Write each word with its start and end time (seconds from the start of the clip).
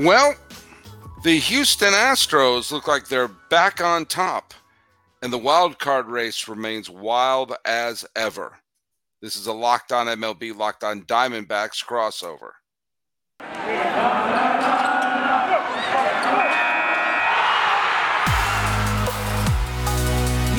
Well, 0.00 0.34
the 1.24 1.38
Houston 1.38 1.92
Astros 1.92 2.72
look 2.72 2.88
like 2.88 3.08
they're 3.08 3.28
back 3.28 3.82
on 3.82 4.06
top, 4.06 4.54
and 5.20 5.30
the 5.30 5.36
wild 5.36 5.78
card 5.78 6.06
race 6.06 6.48
remains 6.48 6.88
wild 6.88 7.54
as 7.66 8.06
ever. 8.16 8.60
This 9.20 9.36
is 9.36 9.46
a 9.46 9.52
Locked 9.52 9.92
On 9.92 10.06
MLB, 10.06 10.56
Locked 10.56 10.84
On 10.84 11.02
Diamondbacks 11.02 11.84
crossover. 11.84 12.52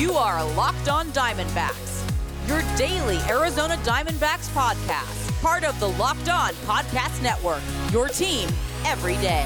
You 0.00 0.12
are 0.12 0.44
Locked 0.54 0.88
On 0.88 1.08
Diamondbacks, 1.08 2.08
your 2.46 2.62
daily 2.76 3.18
Arizona 3.28 3.74
Diamondbacks 3.78 4.48
podcast, 4.50 5.42
part 5.42 5.64
of 5.64 5.80
the 5.80 5.88
Locked 5.88 6.28
On 6.28 6.52
Podcast 6.64 7.20
Network, 7.20 7.62
your 7.90 8.06
team 8.06 8.48
every 8.84 9.16
day. 9.16 9.44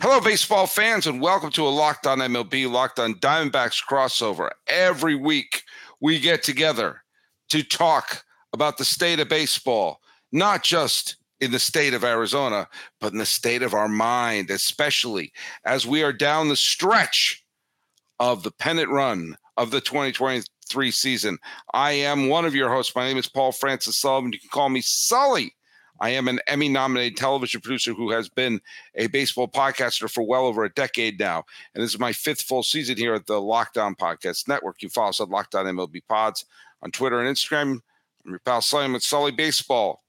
Hello, 0.00 0.20
baseball 0.20 0.66
fans, 0.66 1.06
and 1.06 1.20
welcome 1.20 1.50
to 1.52 1.62
a 1.62 1.68
Locked 1.68 2.08
On 2.08 2.18
MLB, 2.18 2.68
Locked 2.68 2.98
On 2.98 3.14
Diamondbacks 3.14 3.80
crossover. 3.88 4.50
Every 4.66 5.14
week, 5.14 5.62
we 6.00 6.18
get 6.18 6.42
together 6.42 7.04
to 7.50 7.62
talk 7.62 8.24
about 8.52 8.78
the 8.78 8.84
state 8.84 9.20
of 9.20 9.28
baseball, 9.28 10.00
not 10.32 10.64
just 10.64 11.16
in 11.40 11.52
the 11.52 11.58
state 11.58 11.94
of 11.94 12.02
Arizona, 12.02 12.68
but 13.00 13.12
in 13.12 13.18
the 13.18 13.26
state 13.26 13.62
of 13.62 13.74
our 13.74 13.88
mind, 13.88 14.50
especially 14.50 15.32
as 15.64 15.86
we 15.86 16.02
are 16.02 16.12
down 16.12 16.48
the 16.48 16.56
stretch 16.56 17.44
of 18.18 18.42
the 18.42 18.52
pennant 18.52 18.88
run 18.88 19.36
of 19.56 19.70
the 19.70 19.80
2023 20.72 20.90
season. 20.90 21.38
I 21.74 21.92
am 21.92 22.28
one 22.28 22.44
of 22.44 22.54
your 22.54 22.70
hosts. 22.70 22.94
My 22.94 23.06
name 23.06 23.18
is 23.18 23.28
Paul 23.28 23.52
Francis 23.52 23.98
Sullivan. 23.98 24.32
You 24.32 24.40
can 24.40 24.48
call 24.48 24.68
me 24.68 24.80
Sully. 24.80 25.54
I 26.00 26.10
am 26.10 26.26
an 26.26 26.40
Emmy 26.46 26.68
nominated 26.68 27.16
television 27.16 27.60
producer 27.60 27.92
who 27.92 28.10
has 28.10 28.28
been 28.28 28.60
a 28.96 29.06
baseball 29.08 29.46
podcaster 29.46 30.10
for 30.10 30.26
well 30.26 30.46
over 30.46 30.64
a 30.64 30.72
decade 30.72 31.20
now. 31.20 31.44
And 31.74 31.82
this 31.82 31.92
is 31.92 32.00
my 32.00 32.12
fifth 32.12 32.42
full 32.42 32.62
season 32.62 32.96
here 32.96 33.14
at 33.14 33.26
the 33.26 33.40
Locked 33.40 33.78
On 33.78 33.94
Podcast 33.94 34.48
Network. 34.48 34.82
You 34.82 34.88
follow 34.88 35.10
us 35.10 35.20
at 35.20 35.28
Locked 35.28 35.54
On 35.54 35.66
MLB 35.66 36.02
Pods 36.08 36.44
on 36.82 36.90
Twitter 36.90 37.20
and 37.20 37.34
Instagram. 37.34 37.80
I'm 38.24 38.30
your 38.30 38.38
pal 38.40 38.62
Sully 38.62 38.90
with 38.90 39.02
Sully 39.02 39.30
Baseball 39.30 40.02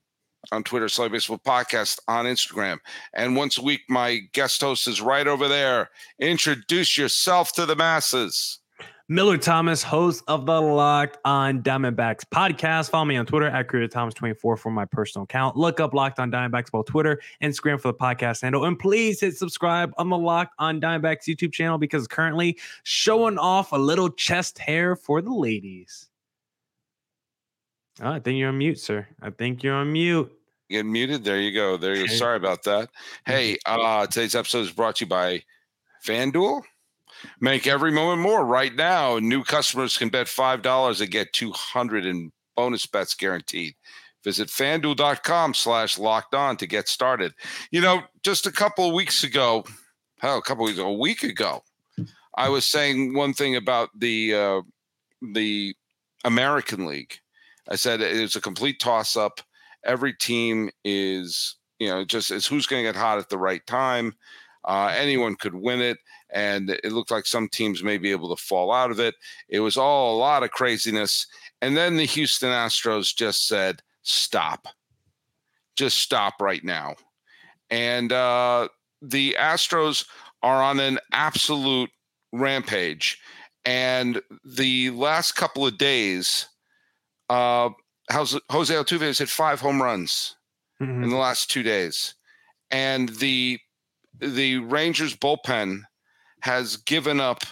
on 0.52 0.64
Twitter, 0.64 0.90
Sully 0.90 1.10
Baseball 1.10 1.40
Podcast 1.40 2.00
on 2.08 2.26
Instagram. 2.26 2.80
And 3.14 3.36
once 3.36 3.58
a 3.58 3.64
week, 3.64 3.82
my 3.88 4.22
guest 4.32 4.62
host 4.62 4.88
is 4.88 5.02
right 5.02 5.28
over 5.28 5.48
there. 5.48 5.90
Introduce 6.20 6.98
yourself 6.98 7.54
to 7.54 7.66
the 7.66 7.76
masses. 7.76 8.60
Millard 9.10 9.42
Thomas, 9.42 9.84
host 9.84 10.24
of 10.30 10.46
the 10.46 10.62
Locked 10.62 11.18
On 11.26 11.62
Diamondbacks 11.62 12.22
podcast. 12.34 12.90
Follow 12.90 13.04
me 13.04 13.18
on 13.18 13.26
Twitter 13.26 13.48
at 13.48 13.68
Creator 13.68 13.90
Thomas24 13.90 14.58
for 14.58 14.72
my 14.72 14.86
personal 14.86 15.24
account. 15.24 15.58
Look 15.58 15.82
up 15.82 15.94
Locked 15.94 16.20
On 16.20 16.32
Diamondbacks 16.32 16.72
both 16.72 16.86
Twitter, 16.86 17.20
Instagram 17.42 17.82
for 17.82 17.90
the 17.90 17.98
podcast 17.98 18.44
handle. 18.44 18.64
And 18.64 18.80
please 18.80 19.20
hit 19.20 19.36
subscribe 19.36 19.92
on 19.98 20.08
the 20.08 20.18
Locked 20.18 20.54
On 20.58 20.80
Diamondbacks 20.80 21.28
YouTube 21.28 21.52
channel 21.52 21.78
because 21.78 22.08
currently 22.08 22.58
showing 22.84 23.38
off 23.38 23.74
a 23.74 23.78
little 23.78 24.10
chest 24.10 24.58
hair 24.58 24.96
for 24.96 25.22
the 25.22 25.34
ladies. 25.34 26.08
Oh, 28.02 28.10
I 28.10 28.20
think 28.20 28.40
you're 28.40 28.50
on 28.50 28.58
mute, 28.58 28.80
sir. 28.80 29.06
I 29.22 29.32
think 29.32 29.64
you're 29.64 29.76
on 29.76 29.92
mute. 29.92 30.32
Get 30.70 30.86
muted. 30.86 31.26
There 31.26 31.42
you 31.42 31.52
go. 31.52 31.76
There 31.76 31.94
you 31.94 32.08
go. 32.08 32.14
Sorry 32.14 32.38
about 32.38 32.64
that. 32.64 32.90
Hey, 33.26 33.58
uh, 33.66 34.08
today's 34.08 34.34
episode 34.34 34.62
is 34.62 34.72
brought 34.72 34.96
to 34.96 35.04
you 35.04 35.10
by 35.10 35.44
FanDuel. 36.06 36.64
Make 37.40 37.68
every 37.68 37.92
moment 37.92 38.22
more 38.22 38.46
right 38.46 38.74
now. 38.74 39.20
New 39.20 39.44
customers 39.44 39.98
can 39.98 40.10
bet 40.10 40.28
$5 40.28 41.02
and 41.02 41.12
get 41.12 41.34
200 41.34 42.06
in 42.06 42.32
bonus 42.56 42.86
bets 42.86 43.16
guaranteed. 43.16 43.76
Visit 44.24 44.48
fanduel.com 44.48 45.54
slash 45.54 46.00
locked 46.00 46.34
on 46.34 46.56
to 46.58 46.68
get 46.68 46.88
started. 46.88 47.34
You 47.72 47.82
know, 47.82 48.04
just 48.24 48.46
a 48.46 48.52
couple 48.52 48.88
of 48.88 48.94
weeks 48.94 49.24
ago, 49.24 49.66
hell, 50.20 50.38
a 50.38 50.42
couple 50.42 50.64
weeks 50.64 50.78
ago, 50.78 50.88
a 50.88 50.98
week 50.98 51.24
ago, 51.24 51.62
I 52.36 52.50
was 52.50 52.66
saying 52.66 53.14
one 53.16 53.34
thing 53.34 53.56
about 53.56 53.90
the 53.98 54.34
uh, 54.34 54.62
the 55.34 55.76
American 56.24 56.86
League. 56.86 57.16
I 57.70 57.76
said 57.76 58.02
it 58.02 58.20
was 58.20 58.36
a 58.36 58.42
complete 58.42 58.80
toss 58.80 59.16
up. 59.16 59.42
Every 59.86 60.14
team 60.14 60.70
is, 60.84 61.58
you 61.80 61.90
know, 61.90 62.06
just 62.06 62.32
is 62.32 62.48
who's 62.48 62.66
going 62.66 62.84
to 62.84 62.88
get 62.88 63.00
hot 63.00 63.20
at 63.20 63.30
the 63.30 63.38
right 63.38 63.66
time. 63.68 64.14
Uh, 64.66 64.94
anyone 64.96 65.36
could 65.36 65.54
win 65.54 65.82
it 65.82 65.98
and 66.34 66.72
it 66.72 66.92
looked 66.92 67.12
like 67.12 67.26
some 67.26 67.48
teams 67.48 67.84
may 67.84 67.98
be 67.98 68.12
able 68.12 68.36
to 68.36 68.42
fall 68.42 68.72
out 68.72 68.92
of 68.92 69.00
it. 69.00 69.16
It 69.48 69.60
was 69.60 69.78
all 69.78 70.16
a 70.16 70.20
lot 70.20 70.44
of 70.44 70.52
craziness. 70.52 71.28
And 71.62 71.78
then 71.78 71.96
the 71.96 72.06
Houston 72.06 72.50
Astros 72.50 73.16
just 73.16 73.48
said, 73.48 73.82
stop. 74.02 74.68
Just 75.76 76.00
stop 76.00 76.36
right 76.42 76.64
now. 76.64 76.96
And 77.70 78.12
uh, 78.12 78.68
the 79.02 79.36
Astros 79.40 80.06
are 80.42 80.62
on 80.62 80.80
an 80.80 81.00
absolute 81.12 81.90
rampage. 82.32 83.20
And 83.66 84.22
the 84.44 84.90
last 84.90 85.34
couple 85.34 85.66
of 85.66 85.78
days, 85.78 86.48
uh, 87.30 87.70
Jose 88.12 88.40
Altuve 88.50 89.02
has 89.02 89.20
hit 89.20 89.30
five 89.30 89.62
home 89.62 89.82
runs 89.82 90.36
mm-hmm. 90.82 91.04
in 91.04 91.10
the 91.10 91.16
last 91.16 91.50
two 91.50 91.64
days. 91.64 92.16
And 92.72 93.10
the 93.10 93.60
the 94.20 94.58
Rangers 94.60 95.16
bullpen 95.16 95.84
has 96.44 96.76
given 96.76 97.22
up 97.22 97.46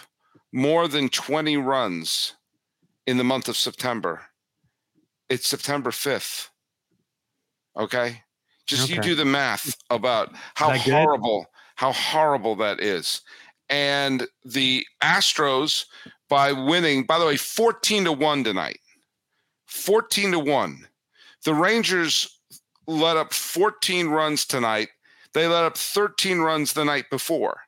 more 0.52 0.86
than 0.86 1.08
20 1.08 1.56
runs 1.56 2.34
in 3.06 3.16
the 3.16 3.24
month 3.24 3.48
of 3.48 3.56
September. 3.56 4.20
It's 5.30 5.48
September 5.48 5.90
5th. 5.90 6.48
Okay? 7.74 8.22
Just 8.66 8.84
okay. 8.84 8.94
you 8.94 9.00
do 9.00 9.14
the 9.14 9.24
math 9.24 9.74
about 9.88 10.34
how 10.54 10.76
horrible 10.76 11.46
how 11.76 11.92
horrible 11.92 12.54
that 12.56 12.80
is. 12.80 13.22
And 13.70 14.28
the 14.44 14.84
Astros 15.02 15.86
by 16.28 16.52
winning, 16.52 17.04
by 17.04 17.18
the 17.18 17.24
way, 17.24 17.38
14 17.38 18.04
to 18.04 18.12
1 18.12 18.44
tonight. 18.44 18.78
14 19.68 20.32
to 20.32 20.38
1. 20.38 20.86
The 21.46 21.54
Rangers 21.54 22.40
let 22.86 23.16
up 23.16 23.32
14 23.32 24.08
runs 24.08 24.44
tonight. 24.44 24.90
They 25.32 25.46
let 25.46 25.64
up 25.64 25.78
13 25.78 26.40
runs 26.40 26.74
the 26.74 26.84
night 26.84 27.06
before 27.08 27.62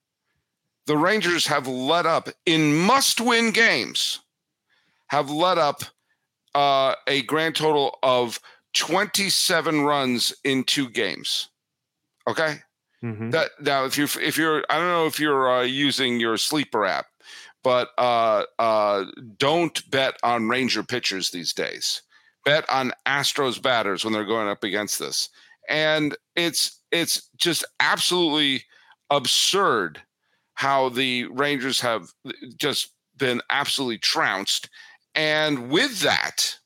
the 0.87 0.97
Rangers 0.97 1.47
have 1.47 1.67
let 1.67 2.06
up 2.06 2.28
in 2.47 2.75
must 2.75 3.21
win 3.21 3.50
games, 3.50 4.21
have 5.09 5.31
let 5.31 5.59
up 5.59 5.83
uh, 6.55 6.95
a 7.06 7.22
grand 7.22 7.56
total 7.56 7.99
of 8.03 8.41
27 8.75 9.83
runs 9.83 10.34
in 10.44 10.65
two 10.65 10.89
games. 10.89 11.49
Okay. 12.28 12.59
Mm-hmm. 13.03 13.31
That 13.31 13.50
now, 13.61 13.84
if 13.84 13.99
you 13.99 14.05
if 14.21 14.39
you're, 14.39 14.65
I 14.71 14.78
don't 14.78 14.89
know 14.89 15.06
if 15.06 15.21
you're 15.21 15.59
uh, 15.59 15.62
using 15.62 16.21
your 16.21 16.39
sleeper 16.39 16.87
app, 16.87 17.06
but 17.62 17.91
uh, 17.99 18.44
uh, 18.59 19.05
don't 19.37 19.91
bet 19.91 20.17
on 20.23 20.49
Ranger 20.49 20.83
pitchers 20.83 21.31
these 21.31 21.53
days. 21.53 22.03
Bet 22.47 22.65
on 22.71 22.93
Astros 23.06 23.61
batters 23.61 24.05
when 24.05 24.15
they're 24.15 24.25
going 24.25 24.49
up 24.49 24.65
against 24.65 24.99
this, 24.99 25.28
and 25.69 26.17
it's 26.34 26.81
it's 26.93 27.28
just 27.37 27.65
absolutely 27.78 28.65
absurd 29.11 30.00
how 30.54 30.88
the 30.88 31.26
Rangers 31.26 31.81
have 31.81 32.12
just 32.56 32.92
been 33.16 33.41
absolutely 33.50 33.98
trounced. 33.98 34.69
And 35.15 35.70
with 35.70 36.00
that, 36.00 36.59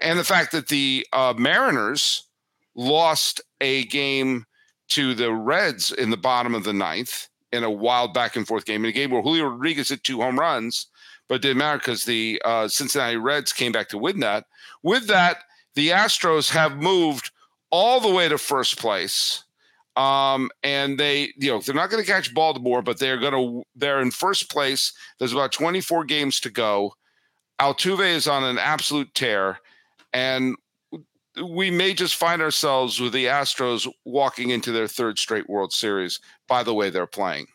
and 0.00 0.18
the 0.18 0.24
fact 0.24 0.52
that 0.52 0.68
the 0.68 1.06
uh, 1.12 1.34
Mariners 1.36 2.26
lost 2.74 3.40
a 3.60 3.84
game 3.84 4.46
to 4.88 5.14
the 5.14 5.32
Reds 5.32 5.92
in 5.92 6.10
the 6.10 6.16
bottom 6.16 6.54
of 6.54 6.64
the 6.64 6.72
ninth 6.72 7.28
in 7.52 7.64
a 7.64 7.70
wild 7.70 8.12
back 8.12 8.34
and 8.36 8.46
forth 8.46 8.64
game, 8.64 8.84
in 8.84 8.90
a 8.90 8.92
game 8.92 9.10
where 9.10 9.22
Julio 9.22 9.44
Rodriguez 9.44 9.90
hit 9.90 10.02
two 10.02 10.20
home 10.20 10.38
runs, 10.38 10.86
but 11.28 11.36
it 11.36 11.42
didn't 11.42 11.58
matter 11.58 11.78
because 11.78 12.04
the 12.04 12.40
uh, 12.44 12.68
Cincinnati 12.68 13.16
Reds 13.16 13.52
came 13.52 13.72
back 13.72 13.88
to 13.90 13.98
win 13.98 14.20
that. 14.20 14.46
With 14.82 15.06
that, 15.06 15.44
the 15.74 15.90
Astros 15.90 16.50
have 16.50 16.76
moved 16.76 17.30
all 17.70 18.00
the 18.00 18.10
way 18.10 18.28
to 18.28 18.38
first 18.38 18.78
place 18.78 19.44
um, 19.96 20.50
and 20.62 20.98
they, 20.98 21.32
you 21.36 21.50
know, 21.50 21.60
they're 21.60 21.74
not 21.74 21.90
going 21.90 22.02
to 22.02 22.10
catch 22.10 22.34
Baltimore, 22.34 22.82
but 22.82 22.98
they're 22.98 23.18
going 23.18 23.32
to, 23.32 23.62
they're 23.76 24.00
in 24.00 24.10
first 24.10 24.50
place. 24.50 24.92
There's 25.18 25.32
about 25.32 25.52
24 25.52 26.04
games 26.04 26.40
to 26.40 26.50
go. 26.50 26.94
Altuve 27.60 28.08
is 28.08 28.26
on 28.26 28.44
an 28.44 28.58
absolute 28.58 29.14
tear. 29.14 29.58
And 30.12 30.56
we 31.42 31.70
may 31.70 31.94
just 31.94 32.16
find 32.16 32.42
ourselves 32.42 33.00
with 33.00 33.12
the 33.12 33.26
Astros 33.26 33.88
walking 34.04 34.50
into 34.50 34.72
their 34.72 34.88
third 34.88 35.18
straight 35.18 35.48
World 35.48 35.72
Series 35.72 36.20
by 36.48 36.62
the 36.62 36.74
way 36.74 36.90
they're 36.90 37.06
playing. 37.06 37.46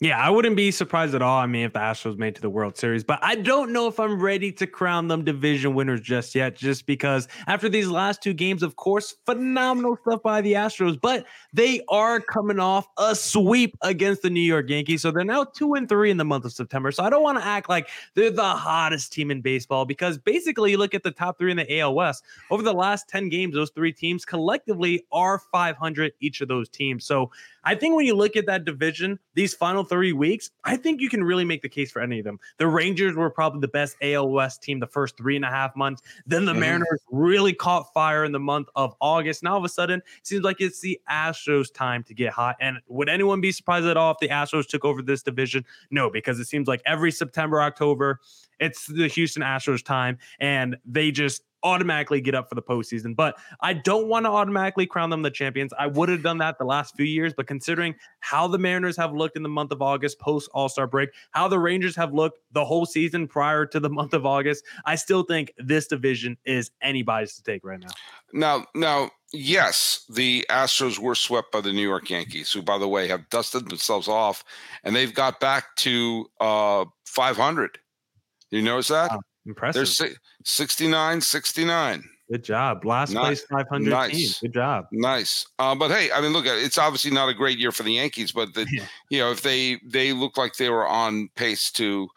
Yeah, 0.00 0.16
I 0.16 0.30
wouldn't 0.30 0.54
be 0.54 0.70
surprised 0.70 1.16
at 1.16 1.22
all. 1.22 1.38
I 1.38 1.46
mean, 1.46 1.64
if 1.64 1.72
the 1.72 1.80
Astros 1.80 2.16
made 2.16 2.36
to 2.36 2.40
the 2.40 2.48
World 2.48 2.76
Series, 2.76 3.02
but 3.02 3.18
I 3.20 3.34
don't 3.34 3.72
know 3.72 3.88
if 3.88 3.98
I'm 3.98 4.22
ready 4.22 4.52
to 4.52 4.66
crown 4.68 5.08
them 5.08 5.24
division 5.24 5.74
winners 5.74 6.00
just 6.00 6.36
yet, 6.36 6.54
just 6.54 6.86
because 6.86 7.26
after 7.48 7.68
these 7.68 7.88
last 7.88 8.22
two 8.22 8.32
games, 8.32 8.62
of 8.62 8.76
course, 8.76 9.16
phenomenal 9.26 9.98
stuff 10.02 10.22
by 10.22 10.40
the 10.40 10.52
Astros, 10.52 11.00
but 11.00 11.26
they 11.52 11.82
are 11.88 12.20
coming 12.20 12.60
off 12.60 12.86
a 12.96 13.16
sweep 13.16 13.76
against 13.82 14.22
the 14.22 14.30
New 14.30 14.40
York 14.40 14.70
Yankees. 14.70 15.02
So 15.02 15.10
they're 15.10 15.24
now 15.24 15.42
two 15.42 15.74
and 15.74 15.88
three 15.88 16.12
in 16.12 16.16
the 16.16 16.24
month 16.24 16.44
of 16.44 16.52
September. 16.52 16.92
So 16.92 17.02
I 17.02 17.10
don't 17.10 17.24
want 17.24 17.38
to 17.38 17.44
act 17.44 17.68
like 17.68 17.88
they're 18.14 18.30
the 18.30 18.44
hottest 18.44 19.12
team 19.12 19.32
in 19.32 19.40
baseball 19.40 19.84
because 19.84 20.16
basically 20.16 20.70
you 20.70 20.78
look 20.78 20.94
at 20.94 21.02
the 21.02 21.10
top 21.10 21.38
three 21.38 21.50
in 21.50 21.56
the 21.56 21.80
AL 21.80 21.96
West 21.96 22.22
over 22.52 22.62
the 22.62 22.72
last 22.72 23.08
10 23.08 23.30
games, 23.30 23.52
those 23.52 23.70
three 23.70 23.92
teams 23.92 24.24
collectively 24.24 25.04
are 25.10 25.40
500 25.50 26.12
each 26.20 26.40
of 26.40 26.46
those 26.46 26.68
teams. 26.68 27.04
So 27.04 27.32
I 27.68 27.74
think 27.74 27.94
when 27.94 28.06
you 28.06 28.14
look 28.14 28.34
at 28.34 28.46
that 28.46 28.64
division, 28.64 29.18
these 29.34 29.52
final 29.52 29.84
three 29.84 30.14
weeks, 30.14 30.48
I 30.64 30.78
think 30.78 31.02
you 31.02 31.10
can 31.10 31.22
really 31.22 31.44
make 31.44 31.60
the 31.60 31.68
case 31.68 31.90
for 31.90 32.00
any 32.00 32.18
of 32.18 32.24
them. 32.24 32.40
The 32.56 32.66
Rangers 32.66 33.14
were 33.14 33.28
probably 33.28 33.60
the 33.60 33.68
best 33.68 33.94
AL 34.00 34.30
West 34.30 34.62
team 34.62 34.80
the 34.80 34.86
first 34.86 35.18
three 35.18 35.36
and 35.36 35.44
a 35.44 35.50
half 35.50 35.76
months. 35.76 36.00
Then 36.26 36.46
the 36.46 36.52
mm-hmm. 36.52 36.60
Mariners 36.60 37.02
really 37.10 37.52
caught 37.52 37.92
fire 37.92 38.24
in 38.24 38.32
the 38.32 38.40
month 38.40 38.68
of 38.74 38.94
August. 39.02 39.42
Now, 39.42 39.52
all 39.52 39.58
of 39.58 39.64
a 39.64 39.68
sudden, 39.68 39.98
it 39.98 40.26
seems 40.26 40.44
like 40.44 40.62
it's 40.62 40.80
the 40.80 40.98
Astros' 41.10 41.70
time 41.70 42.02
to 42.04 42.14
get 42.14 42.32
hot. 42.32 42.56
And 42.58 42.78
would 42.88 43.10
anyone 43.10 43.42
be 43.42 43.52
surprised 43.52 43.84
at 43.84 43.98
all 43.98 44.12
if 44.12 44.18
the 44.18 44.28
Astros 44.28 44.66
took 44.66 44.86
over 44.86 45.02
this 45.02 45.22
division? 45.22 45.66
No, 45.90 46.08
because 46.08 46.40
it 46.40 46.46
seems 46.46 46.68
like 46.68 46.80
every 46.86 47.12
September, 47.12 47.60
October, 47.60 48.18
it's 48.60 48.86
the 48.86 49.08
Houston 49.08 49.42
Astros 49.42 49.84
time, 49.84 50.18
and 50.40 50.78
they 50.86 51.10
just 51.10 51.42
automatically 51.62 52.20
get 52.20 52.34
up 52.34 52.48
for 52.48 52.54
the 52.54 52.62
postseason. 52.62 53.14
But 53.14 53.36
I 53.60 53.72
don't 53.74 54.08
want 54.08 54.26
to 54.26 54.30
automatically 54.30 54.86
crown 54.86 55.10
them 55.10 55.22
the 55.22 55.30
champions. 55.30 55.72
I 55.78 55.86
would 55.86 56.08
have 56.08 56.22
done 56.22 56.38
that 56.38 56.58
the 56.58 56.64
last 56.64 56.94
few 56.96 57.06
years, 57.06 57.34
but 57.34 57.46
considering 57.46 57.94
how 58.20 58.46
the 58.46 58.58
Mariners 58.58 58.96
have 58.96 59.12
looked 59.12 59.36
in 59.36 59.42
the 59.42 59.48
month 59.48 59.72
of 59.72 59.82
August 59.82 60.18
post 60.18 60.48
All 60.54 60.68
Star 60.68 60.86
break, 60.86 61.10
how 61.32 61.48
the 61.48 61.58
Rangers 61.58 61.96
have 61.96 62.12
looked 62.12 62.40
the 62.52 62.64
whole 62.64 62.86
season 62.86 63.26
prior 63.26 63.66
to 63.66 63.80
the 63.80 63.90
month 63.98 64.14
of 64.14 64.26
August, 64.26 64.64
I 64.84 64.94
still 64.94 65.22
think 65.22 65.52
this 65.58 65.86
division 65.86 66.36
is 66.44 66.70
anybody's 66.80 67.34
to 67.36 67.42
take 67.42 67.64
right 67.64 67.80
now. 67.80 67.88
Now, 68.32 68.66
now, 68.74 69.10
yes, 69.32 70.04
the 70.08 70.44
Astros 70.50 70.98
were 70.98 71.14
swept 71.14 71.52
by 71.52 71.60
the 71.60 71.72
New 71.72 71.82
York 71.82 72.10
Yankees, 72.10 72.52
who, 72.52 72.62
by 72.62 72.78
the 72.78 72.88
way, 72.88 73.08
have 73.08 73.28
dusted 73.30 73.68
themselves 73.68 74.08
off, 74.08 74.44
and 74.84 74.94
they've 74.94 75.14
got 75.14 75.40
back 75.40 75.76
to 75.76 76.26
uh, 76.40 76.84
500. 77.06 77.78
You 78.50 78.62
notice 78.62 78.88
that? 78.88 79.10
Wow. 79.10 79.20
Impressive. 79.48 79.98
They're 79.98 80.16
69 80.44 81.20
69. 81.22 82.04
Good 82.30 82.44
job. 82.44 82.84
Last 82.84 83.12
nice. 83.12 83.40
place 83.40 83.64
500 83.64 83.90
nice. 83.90 84.12
team. 84.12 84.30
Good 84.42 84.54
job. 84.54 84.86
Nice. 84.92 85.46
Uh, 85.58 85.74
but 85.74 85.90
hey, 85.90 86.10
I 86.12 86.20
mean, 86.20 86.34
look, 86.34 86.44
at 86.44 86.58
it. 86.58 86.64
it's 86.64 86.76
obviously 86.76 87.10
not 87.10 87.30
a 87.30 87.34
great 87.34 87.58
year 87.58 87.72
for 87.72 87.82
the 87.82 87.94
Yankees, 87.94 88.32
but 88.32 88.52
the, 88.52 88.66
yeah. 88.70 88.84
you 89.08 89.18
know, 89.20 89.30
if 89.30 89.40
they 89.40 89.80
they 89.82 90.12
look 90.12 90.36
like 90.36 90.56
they 90.56 90.68
were 90.68 90.86
on 90.86 91.30
pace 91.36 91.70
to 91.72 92.08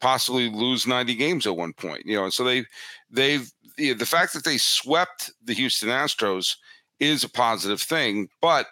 possibly 0.00 0.48
lose 0.48 0.86
90 0.86 1.16
games 1.16 1.46
at 1.46 1.56
one 1.56 1.72
point, 1.72 2.02
you 2.06 2.16
know, 2.16 2.24
and 2.24 2.32
so 2.32 2.44
they 2.44 2.64
they've 3.10 3.50
you 3.76 3.92
know, 3.92 3.98
the 3.98 4.06
fact 4.06 4.32
that 4.34 4.44
they 4.44 4.56
swept 4.56 5.32
the 5.42 5.54
Houston 5.54 5.88
Astros 5.88 6.54
is 7.00 7.24
a 7.24 7.28
positive 7.28 7.82
thing, 7.82 8.28
but 8.40 8.66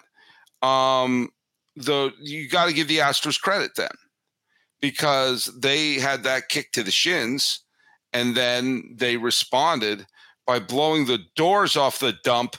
um 0.62 1.28
the 1.74 2.12
you 2.20 2.48
got 2.48 2.66
to 2.66 2.72
give 2.72 2.86
the 2.86 2.98
Astros 2.98 3.40
credit 3.40 3.72
then 3.76 3.90
because 4.80 5.46
they 5.58 5.94
had 5.94 6.22
that 6.22 6.48
kick 6.48 6.70
to 6.70 6.84
the 6.84 6.92
shins 6.92 7.63
and 8.14 8.36
then 8.36 8.94
they 8.94 9.16
responded 9.16 10.06
by 10.46 10.60
blowing 10.60 11.04
the 11.04 11.18
doors 11.34 11.76
off 11.76 11.98
the 11.98 12.14
dump 12.22 12.56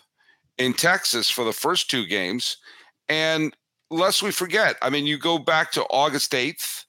in 0.58 0.74
Texas 0.74 1.30
for 1.30 1.46
the 1.46 1.54
first 1.54 1.90
two 1.90 2.06
games. 2.06 2.58
And 3.08 3.56
lest 3.90 4.22
we 4.22 4.32
forget, 4.32 4.76
I 4.82 4.90
mean, 4.90 5.06
you 5.06 5.18
go 5.18 5.40
back 5.40 5.72
to 5.72 5.84
August 5.86 6.32
8th, 6.34 6.84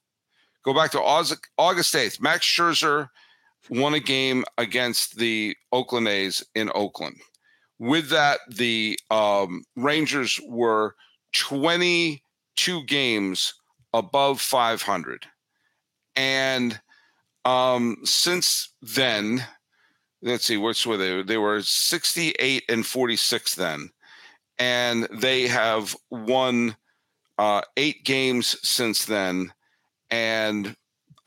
go 0.64 0.74
back 0.74 0.90
to 0.92 1.00
August 1.00 1.94
8th. 1.94 2.20
Max 2.20 2.44
Scherzer 2.44 3.08
won 3.70 3.94
a 3.94 4.00
game 4.00 4.44
against 4.58 5.16
the 5.16 5.56
Oakland 5.72 6.08
A's 6.08 6.44
in 6.54 6.70
Oakland. 6.74 7.16
With 7.78 8.08
that, 8.08 8.40
the 8.48 8.98
um, 9.10 9.62
Rangers 9.76 10.40
were 10.48 10.96
22 11.34 12.84
games 12.84 13.54
above 13.92 14.40
500. 14.40 15.26
And 16.16 16.80
um, 17.46 17.98
since 18.02 18.70
then, 18.82 19.46
let's 20.20 20.44
see, 20.44 20.56
what's 20.56 20.84
were 20.84 20.96
they? 20.96 21.22
They 21.22 21.38
were 21.38 21.62
68 21.62 22.64
and 22.68 22.84
46 22.84 23.54
then, 23.54 23.90
and 24.58 25.04
they 25.12 25.46
have 25.46 25.96
won 26.10 26.76
uh, 27.38 27.62
eight 27.76 28.04
games 28.04 28.56
since 28.68 29.04
then. 29.04 29.52
And 30.10 30.76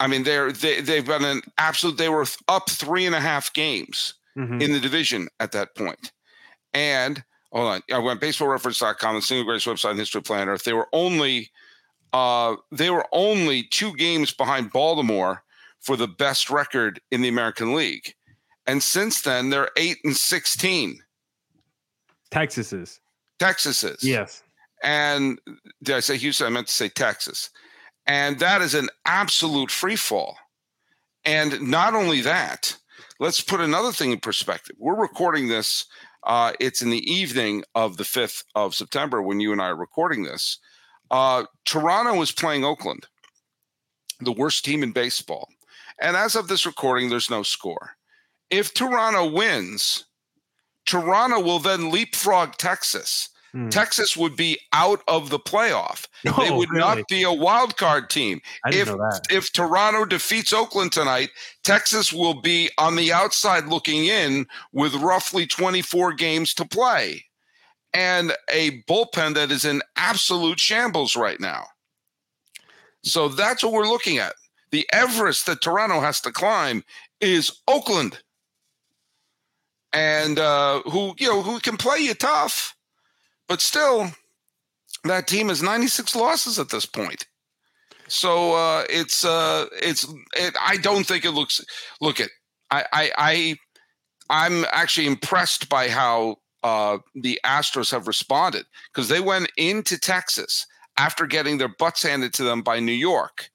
I 0.01 0.07
mean, 0.07 0.23
they're 0.23 0.51
they, 0.51 0.81
they've 0.81 1.05
been 1.05 1.23
an 1.23 1.41
absolute. 1.57 1.97
They 1.97 2.09
were 2.09 2.25
up 2.49 2.69
three 2.69 3.05
and 3.05 3.15
a 3.15 3.21
half 3.21 3.53
games 3.53 4.15
mm-hmm. 4.37 4.61
in 4.61 4.73
the 4.73 4.79
division 4.81 5.29
at 5.39 5.53
that 5.53 5.73
point. 5.73 6.11
And 6.73 7.23
hold 7.53 7.67
on, 7.67 7.81
I 7.93 7.99
went 7.99 8.19
baseballreference.com, 8.19 9.15
the 9.15 9.21
single 9.21 9.45
greatest 9.45 9.67
website 9.67 9.91
in 9.91 9.97
history 9.97 10.21
planet 10.21 10.49
Earth. 10.49 10.63
They 10.65 10.73
were 10.73 10.89
only 10.91 11.51
uh, 12.11 12.57
they 12.73 12.89
were 12.89 13.05
only 13.13 13.63
two 13.63 13.93
games 13.95 14.33
behind 14.33 14.73
Baltimore 14.73 15.43
for 15.81 15.95
the 15.95 16.07
best 16.07 16.49
record 16.49 16.99
in 17.11 17.21
the 17.21 17.29
American 17.29 17.73
League. 17.73 18.13
And 18.67 18.83
since 18.83 19.21
then, 19.21 19.49
they're 19.49 19.71
8 19.77 19.97
and 20.03 20.15
16. 20.15 20.99
Texas 22.31 22.73
is. 22.73 22.99
Texas 23.39 23.83
is. 23.83 24.03
Yes. 24.03 24.43
And 24.83 25.39
did 25.81 25.95
I 25.95 25.99
say 25.99 26.17
Houston? 26.17 26.47
I 26.47 26.49
meant 26.49 26.67
to 26.67 26.73
say 26.73 26.89
Texas. 26.89 27.49
And 28.05 28.39
that 28.39 28.61
is 28.61 28.73
an 28.73 28.89
absolute 29.05 29.71
free 29.71 29.95
fall. 29.95 30.37
And 31.25 31.61
not 31.61 31.93
only 31.93 32.21
that, 32.21 32.77
let's 33.19 33.41
put 33.41 33.59
another 33.59 33.91
thing 33.91 34.11
in 34.11 34.19
perspective. 34.19 34.75
We're 34.79 34.99
recording 34.99 35.47
this. 35.47 35.85
Uh, 36.23 36.53
it's 36.59 36.81
in 36.81 36.89
the 36.89 37.11
evening 37.11 37.63
of 37.75 37.97
the 37.97 38.03
5th 38.03 38.43
of 38.55 38.75
September 38.75 39.21
when 39.21 39.39
you 39.39 39.51
and 39.51 39.61
I 39.61 39.69
are 39.69 39.75
recording 39.75 40.23
this. 40.23 40.59
Uh, 41.11 41.45
Toronto 41.65 42.21
is 42.21 42.31
playing 42.31 42.63
Oakland, 42.63 43.07
the 44.19 44.31
worst 44.31 44.63
team 44.63 44.83
in 44.83 44.91
baseball. 44.91 45.47
And 46.01 46.15
as 46.15 46.35
of 46.35 46.47
this 46.47 46.65
recording, 46.65 47.09
there's 47.09 47.29
no 47.29 47.43
score. 47.43 47.91
If 48.49 48.73
Toronto 48.73 49.29
wins, 49.29 50.05
Toronto 50.85 51.39
will 51.39 51.59
then 51.59 51.91
leapfrog 51.91 52.55
Texas. 52.57 53.29
Hmm. 53.51 53.69
Texas 53.69 54.15
would 54.15 54.35
be 54.35 54.59
out 54.73 55.01
of 55.07 55.29
the 55.29 55.39
playoff. 55.39 56.05
Oh, 56.27 56.43
they 56.43 56.51
would 56.51 56.69
really? 56.69 56.81
not 56.81 57.07
be 57.07 57.23
a 57.23 57.31
wild 57.31 57.77
card 57.77 58.09
team. 58.09 58.41
if 58.67 58.89
if 59.31 59.53
Toronto 59.53 60.03
defeats 60.03 60.51
Oakland 60.51 60.91
tonight, 60.91 61.29
Texas 61.63 62.11
will 62.11 62.41
be 62.41 62.69
on 62.77 62.97
the 62.97 63.13
outside 63.13 63.67
looking 63.67 64.05
in 64.05 64.45
with 64.73 64.93
roughly 64.95 65.47
24 65.47 66.13
games 66.13 66.53
to 66.55 66.65
play 66.65 67.23
and 67.93 68.33
a 68.51 68.83
bullpen 68.83 69.33
that 69.35 69.49
is 69.49 69.65
in 69.65 69.81
absolute 69.95 70.59
shambles 70.59 71.15
right 71.15 71.39
now. 71.39 71.63
So 73.03 73.29
that's 73.29 73.63
what 73.63 73.71
we're 73.71 73.87
looking 73.87 74.17
at 74.17 74.33
the 74.71 74.87
Everest 74.91 75.45
that 75.45 75.61
Toronto 75.61 75.99
has 76.01 76.21
to 76.21 76.31
climb 76.31 76.83
is 77.21 77.59
Oakland, 77.67 78.19
and 79.93 80.39
uh, 80.39 80.81
who 80.83 81.13
you 81.17 81.27
know 81.27 81.41
who 81.41 81.59
can 81.59 81.77
play 81.77 81.99
you 81.99 82.13
tough, 82.13 82.75
but 83.47 83.61
still, 83.61 84.11
that 85.03 85.27
team 85.27 85.49
has 85.49 85.63
96 85.63 86.15
losses 86.15 86.59
at 86.59 86.69
this 86.69 86.85
point. 86.85 87.25
So 88.07 88.53
uh, 88.53 88.85
it's 88.89 89.23
uh, 89.23 89.67
it's 89.73 90.11
it, 90.35 90.55
I 90.59 90.77
don't 90.77 91.05
think 91.05 91.25
it 91.25 91.31
looks. 91.31 91.63
Look 92.01 92.19
at 92.19 92.29
I 92.71 92.85
I, 92.91 93.11
I 93.17 93.55
I'm 94.29 94.65
actually 94.71 95.07
impressed 95.07 95.69
by 95.69 95.89
how 95.89 96.37
uh, 96.63 96.99
the 97.15 97.39
Astros 97.45 97.91
have 97.91 98.07
responded 98.07 98.65
because 98.91 99.09
they 99.09 99.19
went 99.19 99.51
into 99.57 99.97
Texas 99.97 100.65
after 100.97 101.25
getting 101.25 101.57
their 101.57 101.73
butts 101.79 102.03
handed 102.03 102.33
to 102.33 102.43
them 102.43 102.61
by 102.61 102.79
New 102.79 102.91
York 102.91 103.49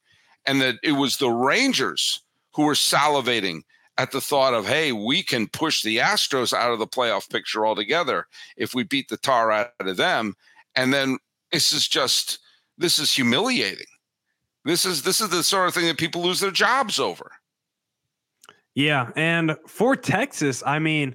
and 0.46 0.60
that 0.60 0.76
it 0.82 0.92
was 0.92 1.16
the 1.16 1.30
Rangers 1.30 2.20
who 2.54 2.64
were 2.64 2.74
salivating 2.74 3.62
at 3.96 4.10
the 4.10 4.20
thought 4.20 4.54
of, 4.54 4.66
hey, 4.66 4.92
we 4.92 5.22
can 5.22 5.48
push 5.48 5.82
the 5.82 5.98
Astros 5.98 6.52
out 6.52 6.72
of 6.72 6.78
the 6.78 6.86
playoff 6.86 7.30
picture 7.30 7.66
altogether 7.66 8.26
if 8.56 8.74
we 8.74 8.82
beat 8.82 9.08
the 9.08 9.16
tar 9.16 9.52
out 9.52 9.70
of 9.80 9.96
them. 9.96 10.34
And 10.74 10.92
then 10.92 11.18
this 11.52 11.72
is 11.72 11.86
just 11.86 12.40
this 12.76 12.98
is 12.98 13.14
humiliating. 13.14 13.86
This 14.64 14.84
is 14.84 15.02
this 15.02 15.20
is 15.20 15.28
the 15.28 15.42
sort 15.42 15.68
of 15.68 15.74
thing 15.74 15.86
that 15.86 15.98
people 15.98 16.22
lose 16.22 16.40
their 16.40 16.50
jobs 16.50 16.98
over. 16.98 17.30
Yeah, 18.74 19.10
and 19.14 19.56
for 19.68 19.94
Texas, 19.94 20.62
I 20.66 20.80
mean, 20.80 21.14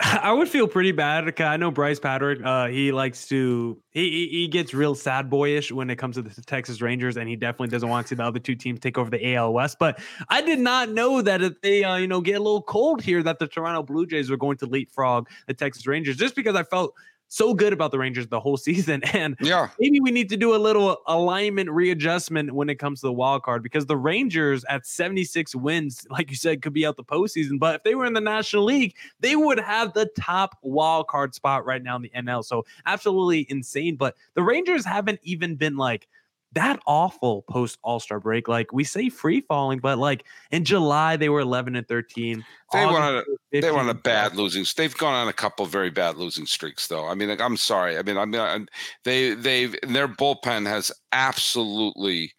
I 0.22 0.32
would 0.32 0.48
feel 0.48 0.66
pretty 0.66 0.92
bad. 0.92 1.26
because 1.26 1.46
I 1.46 1.58
know 1.58 1.70
Bryce 1.70 2.00
Patrick. 2.00 2.40
Uh, 2.42 2.68
he 2.68 2.90
likes 2.90 3.28
to 3.28 3.78
he 3.90 4.28
he 4.28 4.48
gets 4.48 4.72
real 4.72 4.94
sad 4.94 5.28
boyish 5.28 5.70
when 5.70 5.90
it 5.90 5.96
comes 5.96 6.16
to 6.16 6.22
the 6.22 6.30
Texas 6.42 6.80
Rangers, 6.80 7.18
and 7.18 7.28
he 7.28 7.36
definitely 7.36 7.68
doesn't 7.68 7.88
want 7.88 8.06
to 8.06 8.08
see 8.08 8.14
the 8.14 8.24
other 8.24 8.38
two 8.38 8.54
teams 8.54 8.80
take 8.80 8.96
over 8.96 9.10
the 9.10 9.34
AL 9.34 9.52
West. 9.52 9.78
But 9.78 10.00
I 10.30 10.40
did 10.40 10.58
not 10.58 10.88
know 10.88 11.20
that 11.20 11.42
if 11.42 11.60
they 11.60 11.84
uh, 11.84 11.96
you 11.96 12.06
know 12.06 12.22
get 12.22 12.36
a 12.36 12.42
little 12.42 12.62
cold 12.62 13.02
here, 13.02 13.22
that 13.22 13.38
the 13.38 13.46
Toronto 13.46 13.82
Blue 13.82 14.06
Jays 14.06 14.30
were 14.30 14.38
going 14.38 14.56
to 14.58 14.66
leapfrog 14.66 15.28
the 15.46 15.54
Texas 15.54 15.86
Rangers, 15.86 16.16
just 16.16 16.34
because 16.34 16.56
I 16.56 16.62
felt 16.62 16.94
so 17.30 17.54
good 17.54 17.72
about 17.72 17.92
the 17.92 17.98
Rangers 17.98 18.26
the 18.26 18.40
whole 18.40 18.56
season. 18.58 19.02
And 19.14 19.36
yeah, 19.40 19.68
maybe 19.78 20.00
we 20.00 20.10
need 20.10 20.28
to 20.28 20.36
do 20.36 20.54
a 20.54 20.58
little 20.58 20.98
alignment 21.06 21.70
readjustment 21.70 22.52
when 22.52 22.68
it 22.68 22.74
comes 22.74 23.00
to 23.00 23.06
the 23.06 23.12
wild 23.12 23.44
card 23.44 23.62
because 23.62 23.86
the 23.86 23.96
Rangers 23.96 24.64
at 24.68 24.84
76 24.84 25.54
wins, 25.54 26.06
like 26.10 26.28
you 26.28 26.36
said, 26.36 26.60
could 26.60 26.74
be 26.74 26.84
out 26.84 26.96
the 26.96 27.04
postseason. 27.04 27.58
But 27.58 27.76
if 27.76 27.84
they 27.84 27.94
were 27.94 28.04
in 28.04 28.12
the 28.12 28.20
National 28.20 28.64
League, 28.64 28.96
they 29.20 29.36
would 29.36 29.58
have 29.58 29.94
the 29.94 30.06
top 30.18 30.58
wild 30.62 31.08
card 31.08 31.34
spot 31.34 31.64
right 31.64 31.82
now 31.82 31.96
in 31.96 32.02
the 32.02 32.10
NL. 32.10 32.44
So 32.44 32.66
absolutely 32.84 33.46
insane. 33.48 33.96
But 33.96 34.16
the 34.34 34.42
Rangers 34.42 34.84
haven't 34.84 35.20
even 35.22 35.54
been 35.54 35.76
like 35.76 36.08
that 36.52 36.80
awful 36.86 37.42
post 37.42 37.78
All 37.82 38.00
Star 38.00 38.18
break. 38.18 38.48
Like 38.48 38.72
we 38.72 38.84
say 38.84 39.08
free 39.08 39.40
falling, 39.40 39.78
but 39.78 39.98
like 39.98 40.24
in 40.50 40.64
July 40.64 41.16
they 41.16 41.28
were 41.28 41.40
11 41.40 41.76
and 41.76 41.86
13. 41.86 42.44
They 42.72 42.86
went 42.86 42.98
on 42.98 43.16
a, 43.16 43.22
they 43.60 43.68
on 43.68 43.88
a 43.88 43.94
bad 43.94 44.36
losing. 44.36 44.64
They've 44.76 44.96
gone 44.96 45.14
on 45.14 45.28
a 45.28 45.32
couple 45.32 45.66
very 45.66 45.90
bad 45.90 46.16
losing 46.16 46.46
streaks, 46.46 46.86
though. 46.86 47.06
I 47.06 47.14
mean, 47.14 47.28
like, 47.28 47.40
I'm 47.40 47.56
sorry. 47.56 47.98
I 47.98 48.02
mean, 48.02 48.16
I 48.16 48.24
mean, 48.24 48.68
they 49.04 49.34
they've 49.34 49.74
their 49.88 50.08
bullpen 50.08 50.66
has 50.66 50.92
absolutely, 51.12 52.32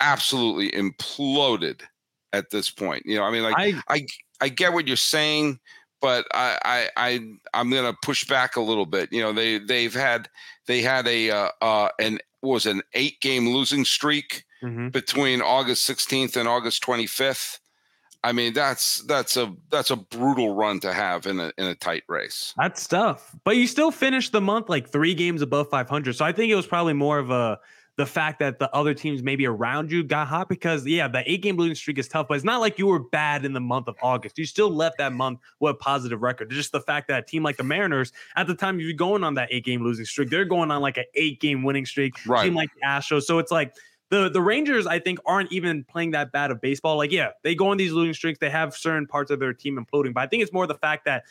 absolutely 0.00 0.70
imploded 0.70 1.80
at 2.34 2.50
this 2.50 2.70
point. 2.70 3.04
You 3.06 3.16
know, 3.16 3.24
I 3.24 3.30
mean, 3.30 3.42
like 3.42 3.54
I 3.56 3.80
I, 3.88 4.06
I 4.40 4.48
get 4.50 4.74
what 4.74 4.86
you're 4.86 4.96
saying, 4.96 5.60
but 6.02 6.26
I 6.34 6.58
I, 6.64 6.88
I 6.96 7.20
I'm 7.54 7.70
gonna 7.70 7.94
push 8.02 8.26
back 8.26 8.56
a 8.56 8.60
little 8.60 8.86
bit. 8.86 9.12
You 9.12 9.22
know, 9.22 9.32
they 9.32 9.58
they've 9.58 9.94
had 9.94 10.28
they 10.66 10.82
had 10.82 11.06
a 11.06 11.30
uh, 11.30 11.48
uh 11.62 11.88
an 11.98 12.18
was 12.44 12.66
an 12.66 12.82
eight 12.92 13.20
game 13.20 13.48
losing 13.48 13.84
streak 13.84 14.44
mm-hmm. 14.62 14.88
between 14.88 15.40
August 15.40 15.88
16th 15.88 16.36
and 16.36 16.48
August 16.48 16.82
25th. 16.84 17.58
I 18.22 18.32
mean, 18.32 18.54
that's 18.54 19.02
that's 19.02 19.36
a 19.36 19.54
that's 19.70 19.90
a 19.90 19.96
brutal 19.96 20.54
run 20.54 20.80
to 20.80 20.94
have 20.94 21.26
in 21.26 21.38
a 21.38 21.52
in 21.58 21.66
a 21.66 21.74
tight 21.74 22.04
race. 22.08 22.54
That's 22.56 22.86
tough. 22.88 23.36
But 23.44 23.58
you 23.58 23.66
still 23.66 23.90
finished 23.90 24.32
the 24.32 24.40
month 24.40 24.70
like 24.70 24.88
three 24.88 25.12
games 25.14 25.42
above 25.42 25.68
500. 25.68 26.16
So 26.16 26.24
I 26.24 26.32
think 26.32 26.50
it 26.50 26.54
was 26.54 26.66
probably 26.66 26.94
more 26.94 27.18
of 27.18 27.30
a 27.30 27.60
the 27.96 28.06
fact 28.06 28.40
that 28.40 28.58
the 28.58 28.74
other 28.74 28.92
teams 28.92 29.22
maybe 29.22 29.46
around 29.46 29.90
you 29.90 30.02
got 30.02 30.26
hot 30.26 30.48
because 30.48 30.84
yeah, 30.86 31.06
the 31.06 31.22
eight 31.30 31.42
game 31.42 31.56
losing 31.56 31.74
streak 31.76 31.98
is 31.98 32.08
tough, 32.08 32.26
but 32.28 32.34
it's 32.34 32.44
not 32.44 32.60
like 32.60 32.78
you 32.78 32.86
were 32.86 32.98
bad 32.98 33.44
in 33.44 33.52
the 33.52 33.60
month 33.60 33.86
of 33.86 33.96
August. 34.02 34.36
You 34.36 34.46
still 34.46 34.70
left 34.70 34.98
that 34.98 35.12
month 35.12 35.38
with 35.60 35.72
a 35.72 35.74
positive 35.74 36.20
record. 36.20 36.48
It's 36.48 36.56
just 36.56 36.72
the 36.72 36.80
fact 36.80 37.08
that 37.08 37.18
a 37.20 37.22
team 37.22 37.42
like 37.42 37.56
the 37.56 37.62
Mariners, 37.62 38.12
at 38.36 38.46
the 38.46 38.54
time 38.54 38.80
you're 38.80 38.92
going 38.92 39.22
on 39.22 39.34
that 39.34 39.48
eight 39.52 39.64
game 39.64 39.82
losing 39.82 40.04
streak, 40.04 40.30
they're 40.30 40.44
going 40.44 40.70
on 40.70 40.82
like 40.82 40.96
an 40.96 41.04
eight 41.14 41.40
game 41.40 41.62
winning 41.62 41.86
streak. 41.86 42.14
Right. 42.26 42.44
Team 42.44 42.54
like 42.54 42.70
the 42.74 42.86
Astros. 42.86 43.22
So 43.22 43.38
it's 43.38 43.52
like 43.52 43.74
the 44.10 44.28
the 44.28 44.40
Rangers, 44.40 44.86
I 44.86 44.98
think, 44.98 45.20
aren't 45.24 45.52
even 45.52 45.84
playing 45.84 46.12
that 46.12 46.32
bad 46.32 46.50
of 46.50 46.60
baseball. 46.60 46.96
Like, 46.96 47.12
yeah, 47.12 47.30
they 47.42 47.54
go 47.54 47.68
on 47.68 47.76
these 47.76 47.92
losing 47.92 48.14
streaks. 48.14 48.38
They 48.40 48.50
have 48.50 48.74
certain 48.74 49.06
parts 49.06 49.30
of 49.30 49.38
their 49.38 49.52
team 49.52 49.76
imploding, 49.76 50.14
but 50.14 50.22
I 50.22 50.26
think 50.26 50.42
it's 50.42 50.52
more 50.52 50.66
the 50.66 50.74
fact 50.74 51.04
that 51.04 51.24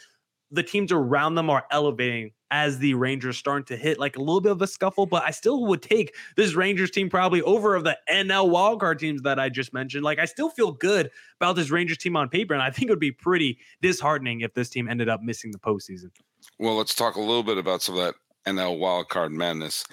the 0.54 0.64
teams 0.64 0.92
around 0.92 1.36
them 1.36 1.50
are 1.50 1.66
elevating 1.72 2.32
as 2.52 2.78
the 2.78 2.94
Rangers 2.94 3.38
starting 3.38 3.66
to 3.66 3.76
hit 3.76 3.98
like 4.00 4.16
a 4.16 4.20
little 4.20 4.40
bit 4.40 4.52
of 4.52 4.62
a 4.62 4.68
scuffle, 4.68 5.08
but 5.08 5.24
I 5.24 5.32
still 5.32 5.66
would 5.66 5.82
take 5.82 6.16
this 6.38 6.54
Rangers 6.54 6.92
team 6.92 7.10
probably 7.10 7.42
over 7.42 7.76
of 7.76 7.84
the 7.84 7.98
NL 8.08 8.52
wildcard 8.52 9.00
teams 9.00 9.24
that 9.24 9.40
I 9.40 9.50
just 9.50 9.74
mentioned. 9.74 10.04
Like 10.04 10.20
I 10.20 10.26
still 10.26 10.52
feel 10.52 10.72
good 10.72 11.10
about 11.42 11.56
this 11.56 11.72
Rangers 11.72 11.98
team 11.98 12.16
on 12.16 12.30
paper, 12.30 12.54
and 12.54 12.62
I 12.62 12.70
think 12.70 12.90
it 12.90 12.92
would 12.92 13.00
be 13.00 13.12
pretty 13.12 13.58
disheartening 13.82 14.42
if 14.42 14.54
this 14.54 14.70
team 14.70 14.88
ended 14.88 15.10
up 15.10 15.22
missing 15.24 15.52
the 15.52 15.58
postseason. 15.58 16.12
Well, 16.60 16.78
let's 16.78 16.94
talk 16.94 17.16
a 17.16 17.20
little 17.20 17.44
bit 17.44 17.58
about 17.58 17.82
some 17.82 17.98
of 17.98 18.04
that 18.04 18.16
NL 18.46 18.78
wildcard 18.78 19.32
madness 19.32 19.84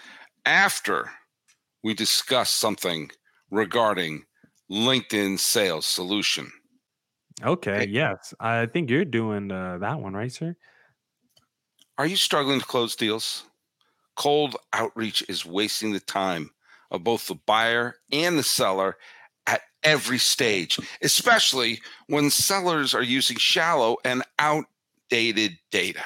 after 0.44 1.10
we 1.82 1.94
discuss 1.94 2.50
something 2.50 3.10
regarding 3.50 4.24
LinkedIn 4.70 5.38
sales 5.38 5.86
solution. 5.86 6.52
Okay. 7.42 7.86
Yes, 7.88 8.34
I 8.40 8.66
think 8.66 8.90
you're 8.90 9.04
doing 9.04 9.50
uh, 9.50 9.78
that 9.78 10.00
one, 10.00 10.14
right, 10.14 10.32
sir? 10.32 10.56
Are 11.98 12.06
you 12.06 12.16
struggling 12.16 12.60
to 12.60 12.66
close 12.66 12.96
deals? 12.96 13.44
Cold 14.16 14.56
outreach 14.72 15.24
is 15.28 15.46
wasting 15.46 15.92
the 15.92 16.00
time 16.00 16.50
of 16.90 17.04
both 17.04 17.26
the 17.26 17.36
buyer 17.46 17.94
and 18.12 18.38
the 18.38 18.42
seller 18.42 18.96
at 19.46 19.62
every 19.82 20.18
stage, 20.18 20.78
especially 21.02 21.80
when 22.08 22.30
sellers 22.30 22.94
are 22.94 23.02
using 23.02 23.36
shallow 23.36 23.96
and 24.04 24.22
outdated 24.38 25.52
data. 25.70 26.02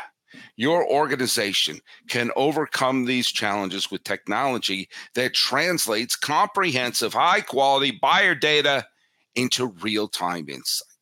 Your 0.57 0.88
organization 0.88 1.81
can 2.09 2.31
overcome 2.37 3.05
these 3.05 3.29
challenges 3.29 3.91
with 3.91 4.05
technology 4.05 4.88
that 5.14 5.35
translates 5.35 6.17
comprehensive, 6.17 7.12
high 7.12 7.41
quality 7.41 7.99
buyer 8.00 8.35
data 8.35 8.87
into 9.35 9.67
real 9.81 10.07
time 10.09 10.49
insights. 10.49 10.94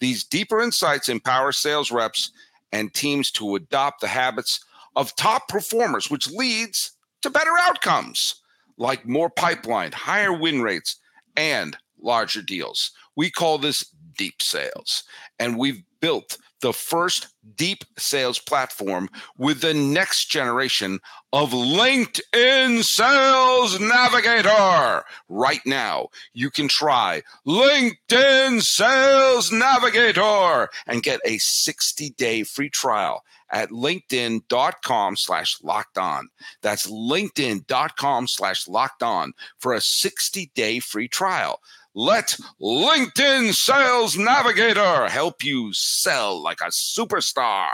These 0.00 0.24
deeper 0.24 0.60
insights 0.60 1.08
empower 1.08 1.52
sales 1.52 1.90
reps 1.90 2.30
and 2.72 2.92
teams 2.92 3.30
to 3.32 3.54
adopt 3.54 4.00
the 4.00 4.08
habits 4.08 4.64
of 4.94 5.14
top 5.16 5.48
performers, 5.48 6.10
which 6.10 6.30
leads 6.30 6.92
to 7.22 7.30
better 7.30 7.52
outcomes 7.60 8.42
like 8.78 9.06
more 9.06 9.30
pipeline, 9.30 9.92
higher 9.92 10.32
win 10.32 10.60
rates, 10.60 10.96
and 11.36 11.76
larger 12.00 12.42
deals. 12.42 12.90
We 13.16 13.30
call 13.30 13.58
this 13.58 13.84
deep 14.16 14.42
sales. 14.42 15.04
And 15.38 15.58
we've 15.58 15.82
built 16.00 16.38
the 16.60 16.72
first 16.72 17.28
deep 17.54 17.84
sales 17.96 18.38
platform 18.38 19.08
with 19.36 19.60
the 19.60 19.74
next 19.74 20.26
generation 20.26 20.98
of 21.32 21.50
LinkedIn 21.50 22.82
Sales 22.82 23.78
Navigator. 23.78 25.04
Right 25.28 25.64
now, 25.64 26.08
you 26.32 26.50
can 26.50 26.68
try 26.68 27.22
LinkedIn 27.46 28.62
Sales 28.62 29.52
Navigator 29.52 30.68
and 30.86 31.02
get 31.02 31.20
a 31.24 31.38
60 31.38 32.10
day 32.10 32.42
free 32.42 32.70
trial 32.70 33.22
at 33.50 33.70
linkedin.com 33.70 35.16
slash 35.16 35.62
locked 35.62 35.98
on. 35.98 36.28
That's 36.62 36.90
linkedin.com 36.90 38.26
slash 38.28 38.66
locked 38.66 39.02
on 39.02 39.34
for 39.58 39.72
a 39.72 39.80
60 39.80 40.50
day 40.54 40.80
free 40.80 41.08
trial. 41.08 41.60
Let 41.98 42.36
LinkedIn 42.60 43.54
Sales 43.54 44.18
Navigator 44.18 45.08
help 45.08 45.42
you 45.42 45.72
sell 45.72 46.42
like 46.42 46.60
a 46.60 46.66
superstar 46.66 47.68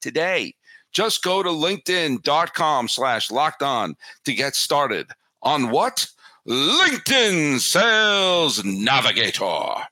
today. 0.00 0.54
Just 0.94 1.22
go 1.22 1.42
to 1.42 1.50
linkedin.com 1.50 2.88
slash 2.88 3.30
locked 3.30 3.62
on 3.62 3.96
to 4.24 4.32
get 4.32 4.56
started 4.56 5.08
on 5.42 5.68
what? 5.68 6.08
LinkedIn 6.48 7.60
Sales 7.60 8.64
Navigator. 8.64 9.86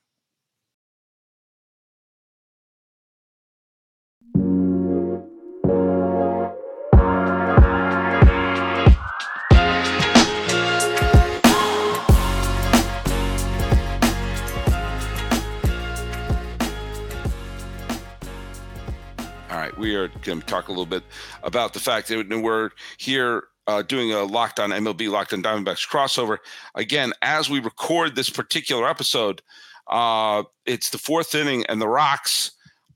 We 19.77 19.95
are 19.95 20.09
going 20.23 20.39
to 20.39 20.45
talk 20.45 20.67
a 20.67 20.71
little 20.71 20.85
bit 20.85 21.03
about 21.43 21.73
the 21.73 21.79
fact 21.79 22.07
that 22.09 22.27
we're 22.29 22.71
here 22.97 23.43
uh, 23.67 23.81
doing 23.81 24.11
a 24.11 24.23
Locked 24.23 24.59
On 24.59 24.69
MLB 24.69 25.09
Locked 25.09 25.33
On 25.33 25.41
Diamondbacks 25.41 25.87
crossover. 25.87 26.37
Again, 26.75 27.13
as 27.21 27.49
we 27.49 27.59
record 27.59 28.15
this 28.15 28.29
particular 28.29 28.87
episode, 28.87 29.41
uh, 29.87 30.43
it's 30.65 30.89
the 30.89 30.97
fourth 30.97 31.33
inning, 31.35 31.65
and 31.67 31.81
the 31.81 31.87
Rocks 31.87 32.51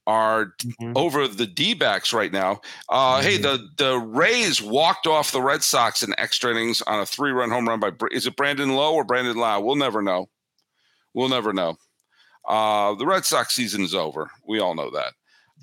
are 0.06 0.54
mm-hmm. 0.64 0.94
over 0.96 1.28
the 1.28 1.46
D 1.48 1.74
backs 1.74 2.14
right 2.14 2.32
now. 2.32 2.62
Uh, 2.90 3.18
mm-hmm. 3.20 3.28
Hey, 3.28 3.38
the 3.38 3.68
the 3.78 3.98
Rays 3.98 4.62
walked 4.62 5.08
off 5.08 5.32
the 5.32 5.42
Red 5.42 5.64
Sox 5.64 6.04
in 6.04 6.14
extra 6.18 6.52
innings 6.52 6.82
on 6.82 7.00
a 7.00 7.06
three 7.06 7.32
run 7.32 7.52
home 7.52 7.68
run 7.68 7.80
by 7.80 7.92
is 8.12 8.28
it 8.28 8.36
Brandon 8.36 8.76
Lowe 8.76 8.96
or 8.96 9.04
Brandon 9.04 9.38
Lowe? 9.38 9.62
We'll 9.62 9.76
never 9.76 10.02
know. 10.02 10.30
We'll 11.14 11.30
never 11.30 11.54
know. 11.54 11.78
Uh, 12.48 12.96
the 12.96 13.06
Red 13.06 13.26
Sox 13.26 13.56
season 13.56 13.84
is 13.84 13.94
over. 13.96 14.30
We 14.48 14.60
all 14.60 14.76
know 14.76 14.92
that. 14.92 15.14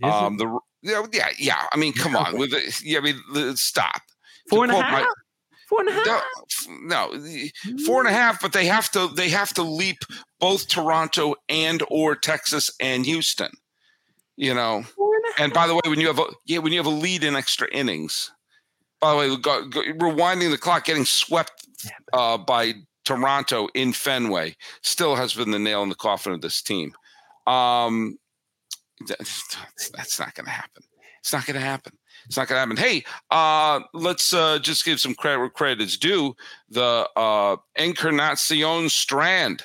Um, 0.02 0.36
the 0.36 0.58
yeah, 0.82 1.04
yeah, 1.12 1.28
yeah. 1.38 1.62
I 1.72 1.76
mean, 1.76 1.92
come 1.92 2.16
on. 2.16 2.38
With 2.38 2.50
the, 2.50 2.80
yeah, 2.84 2.98
I 2.98 3.00
mean, 3.02 3.56
stop. 3.56 4.02
Four 4.48 4.64
and 4.64 4.72
a 4.72 4.82
half. 4.82 5.02
My, 5.02 5.10
four 5.68 5.80
and 5.80 5.88
a 5.88 5.92
half. 5.92 6.24
No, 6.68 7.10
no, 7.12 7.78
four 7.84 8.00
and 8.00 8.08
a 8.08 8.12
half. 8.12 8.40
But 8.40 8.52
they 8.52 8.66
have 8.66 8.90
to. 8.92 9.08
They 9.08 9.28
have 9.30 9.52
to 9.54 9.62
leap 9.62 9.98
both 10.38 10.68
Toronto 10.68 11.34
and 11.48 11.82
or 11.90 12.14
Texas 12.14 12.70
and 12.80 13.04
Houston. 13.06 13.50
You 14.36 14.54
know. 14.54 14.84
And, 14.98 15.44
and 15.44 15.52
by 15.52 15.66
the 15.66 15.74
way, 15.74 15.80
when 15.86 16.00
you 16.00 16.06
have 16.06 16.18
a 16.18 16.26
yeah, 16.44 16.58
when 16.58 16.72
you 16.72 16.78
have 16.78 16.86
a 16.86 16.90
lead 16.90 17.24
in 17.24 17.36
extra 17.36 17.68
innings. 17.72 18.30
By 18.98 19.10
the 19.12 19.18
way, 19.18 19.36
go, 19.36 19.68
go, 19.68 19.82
rewinding 19.82 20.50
the 20.50 20.56
clock, 20.56 20.86
getting 20.86 21.04
swept 21.04 21.52
uh, 22.14 22.38
by 22.38 22.72
Toronto 23.06 23.68
in 23.74 23.92
Fenway 23.92 24.56
still 24.82 25.14
has 25.16 25.32
been 25.32 25.52
the 25.52 25.58
nail 25.58 25.82
in 25.82 25.88
the 25.88 25.94
coffin 25.94 26.32
of 26.32 26.40
this 26.40 26.60
team. 26.60 26.92
Um, 27.46 28.18
that's 29.08 30.18
not 30.18 30.34
going 30.34 30.46
to 30.46 30.50
happen. 30.50 30.82
It's 31.20 31.32
not 31.32 31.46
going 31.46 31.54
to 31.54 31.60
happen. 31.60 31.92
It's 32.26 32.36
not 32.36 32.48
going 32.48 32.56
to 32.56 32.60
happen. 32.60 32.76
Hey, 32.76 33.04
uh, 33.30 33.80
let's 33.92 34.32
uh, 34.32 34.58
just 34.58 34.84
give 34.84 35.00
some 35.00 35.14
credit 35.14 35.38
where 35.38 35.50
credit 35.50 35.80
is 35.80 35.96
due. 35.96 36.34
The 36.70 37.08
uh, 37.16 37.56
Encarnacion 37.76 38.88
Strand 38.88 39.64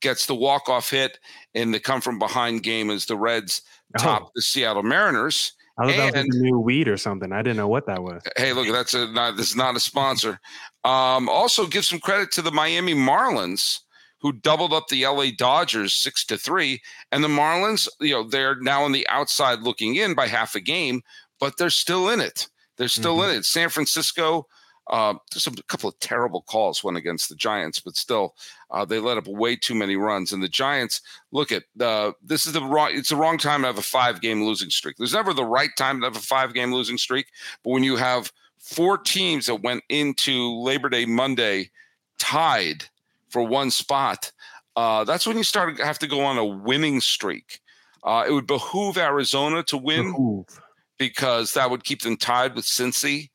gets 0.00 0.26
the 0.26 0.34
walk-off 0.34 0.90
hit 0.90 1.18
in 1.54 1.70
the 1.70 1.80
come 1.80 2.00
from 2.00 2.18
behind 2.18 2.62
game 2.62 2.90
as 2.90 3.06
the 3.06 3.16
Reds 3.16 3.62
oh. 3.98 4.02
top 4.02 4.32
the 4.34 4.42
Seattle 4.42 4.82
Mariners 4.82 5.52
I 5.78 5.86
thought 5.86 5.92
and, 5.92 6.14
that 6.14 6.26
was 6.26 6.36
a 6.36 6.42
new 6.42 6.58
weed 6.58 6.88
or 6.88 6.96
something. 6.96 7.32
I 7.32 7.42
didn't 7.42 7.56
know 7.56 7.68
what 7.68 7.86
that 7.86 8.02
was. 8.02 8.22
Hey, 8.36 8.52
look, 8.52 8.68
that's 8.68 8.94
a 8.94 9.10
not 9.10 9.36
this 9.36 9.50
is 9.50 9.56
not 9.56 9.76
a 9.76 9.80
sponsor. 9.80 10.38
Um, 10.84 11.28
also, 11.28 11.66
give 11.66 11.84
some 11.84 12.00
credit 12.00 12.30
to 12.32 12.42
the 12.42 12.50
Miami 12.50 12.94
Marlins 12.94 13.80
who 14.22 14.32
doubled 14.32 14.72
up 14.72 14.88
the 14.88 15.04
LA 15.04 15.26
Dodgers 15.36 15.92
six 15.92 16.24
to 16.26 16.38
three. 16.38 16.80
And 17.10 17.22
the 17.22 17.28
Marlins, 17.28 17.88
you 18.00 18.14
know, 18.14 18.22
they're 18.22 18.56
now 18.60 18.84
on 18.84 18.92
the 18.92 19.06
outside 19.08 19.60
looking 19.60 19.96
in 19.96 20.14
by 20.14 20.28
half 20.28 20.54
a 20.54 20.60
game, 20.60 21.02
but 21.40 21.58
they're 21.58 21.70
still 21.70 22.08
in 22.08 22.20
it. 22.20 22.48
They're 22.78 22.88
still 22.88 23.18
mm-hmm. 23.18 23.30
in 23.30 23.36
it. 23.38 23.44
San 23.44 23.68
Francisco, 23.68 24.46
uh, 24.88 25.14
there's 25.32 25.46
a 25.46 25.62
couple 25.64 25.88
of 25.88 25.98
terrible 25.98 26.42
calls 26.42 26.82
one 26.82 26.96
against 26.96 27.28
the 27.28 27.34
Giants, 27.34 27.80
but 27.80 27.96
still, 27.96 28.34
uh, 28.70 28.84
they 28.84 29.00
let 29.00 29.18
up 29.18 29.26
way 29.26 29.56
too 29.56 29.74
many 29.74 29.96
runs. 29.96 30.32
And 30.32 30.42
the 30.42 30.48
Giants, 30.48 31.00
look 31.32 31.52
at 31.52 31.64
uh, 31.80 32.12
this 32.22 32.46
is 32.46 32.52
the 32.52 32.62
wrong. 32.62 32.90
It's 32.92 33.10
the 33.10 33.16
wrong 33.16 33.38
time 33.38 33.62
to 33.62 33.66
have 33.66 33.78
a 33.78 33.82
five 33.82 34.20
game 34.20 34.44
losing 34.44 34.70
streak. 34.70 34.96
There's 34.96 35.12
never 35.12 35.34
the 35.34 35.44
right 35.44 35.70
time 35.76 36.00
to 36.00 36.06
have 36.06 36.16
a 36.16 36.20
five 36.20 36.54
game 36.54 36.72
losing 36.72 36.96
streak, 36.96 37.26
but 37.64 37.70
when 37.70 37.84
you 37.84 37.96
have 37.96 38.32
four 38.58 38.96
teams 38.96 39.46
that 39.46 39.62
went 39.62 39.82
into 39.88 40.54
Labor 40.60 40.88
Day 40.88 41.06
Monday 41.06 41.70
tied 42.18 42.84
for 43.32 43.42
one 43.42 43.70
spot, 43.70 44.30
uh, 44.76 45.04
that's 45.04 45.26
when 45.26 45.36
you 45.36 45.44
start 45.44 45.76
to 45.76 45.84
have 45.84 45.98
to 46.00 46.06
go 46.06 46.20
on 46.20 46.38
a 46.38 46.44
winning 46.44 47.00
streak. 47.00 47.60
Uh, 48.04 48.24
it 48.26 48.32
would 48.32 48.46
behoove 48.46 48.98
Arizona 48.98 49.62
to 49.64 49.76
win 49.76 50.12
behoove. 50.12 50.60
because 50.98 51.52
that 51.54 51.70
would 51.70 51.84
keep 51.84 52.02
them 52.02 52.16
tied 52.16 52.54
with 52.54 52.64
Cincy. 52.64 53.30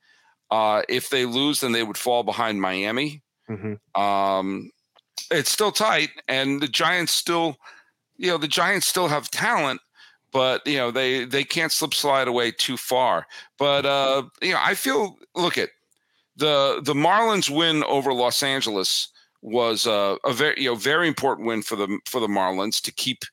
Uh, 0.52 0.82
if 0.88 1.10
they 1.10 1.26
lose, 1.26 1.62
then 1.62 1.72
they 1.72 1.84
would 1.84 1.98
fall 1.98 2.24
behind 2.24 2.62
Miami. 2.62 3.22
Mm-hmm. 3.50 4.02
Um, 4.02 4.72
it's 5.32 5.52
still 5.52 5.72
tight, 5.72 6.10
and 6.28 6.62
the 6.62 6.68
Giants 6.68 7.14
still, 7.14 7.58
you 8.18 8.30
know, 8.30 8.38
the 8.38 8.48
Giants 8.48 8.88
still 8.88 9.08
have 9.08 9.30
talent, 9.30 9.82
but 10.32 10.66
you 10.66 10.78
know 10.78 10.92
they 10.92 11.26
they 11.26 11.44
can't 11.44 11.72
slip 11.72 11.94
slide 11.94 12.28
away 12.28 12.52
too 12.52 12.78
far. 12.78 13.28
But 13.58 13.86
uh, 13.86 14.24
you 14.42 14.54
know, 14.54 14.60
I 14.62 14.76
feel 14.76 15.18
look 15.36 15.58
at 15.58 15.70
the 16.36 16.82
the 16.84 16.94
Marlins 16.94 17.50
win 17.50 17.84
over 17.84 18.14
Los 18.14 18.44
Angeles 18.44 19.10
was 19.42 19.86
a, 19.86 20.18
a 20.26 20.34
very 20.34 20.56
you 20.58 20.70
know 20.70 20.76
very 20.76 21.08
important 21.08 21.48
win 21.48 21.62
for 21.62 21.76
the 21.76 22.00
for 22.06 22.20
the 22.20 22.28
Marlins 22.28 22.82
to 22.82 22.92
keep. 22.92 23.24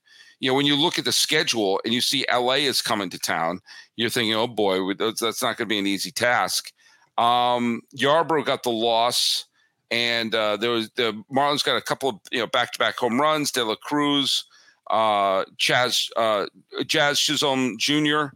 You 0.40 0.50
know, 0.50 0.54
when 0.54 0.66
you 0.66 0.76
look 0.76 0.98
at 0.98 1.04
the 1.04 1.12
schedule 1.12 1.80
and 1.84 1.94
you 1.94 2.00
see 2.00 2.26
LA 2.30 2.54
is 2.54 2.82
coming 2.82 3.08
to 3.10 3.18
town, 3.18 3.60
you're 3.96 4.10
thinking, 4.10 4.34
oh 4.34 4.46
boy, 4.46 4.92
that's 4.94 5.22
not 5.22 5.56
going 5.56 5.56
to 5.56 5.66
be 5.66 5.78
an 5.78 5.86
easy 5.86 6.10
task. 6.10 6.72
Um, 7.16 7.82
Yarbrough 7.96 8.44
got 8.44 8.62
the 8.62 8.70
loss, 8.70 9.46
and 9.90 10.34
uh, 10.34 10.56
there 10.56 10.70
was 10.70 10.90
the 10.96 11.22
Marlins 11.34 11.64
got 11.64 11.76
a 11.76 11.82
couple 11.82 12.08
of 12.08 12.16
you 12.30 12.40
know 12.40 12.46
back 12.46 12.72
to 12.72 12.78
back 12.78 12.96
home 12.96 13.20
runs. 13.20 13.52
De 13.52 13.64
La 13.64 13.76
Cruz, 13.76 14.44
uh, 14.90 15.44
Chaz 15.58 16.10
uh, 16.16 16.46
Jazz 16.86 17.20
Chisholm 17.20 17.76
Jr., 17.78 18.26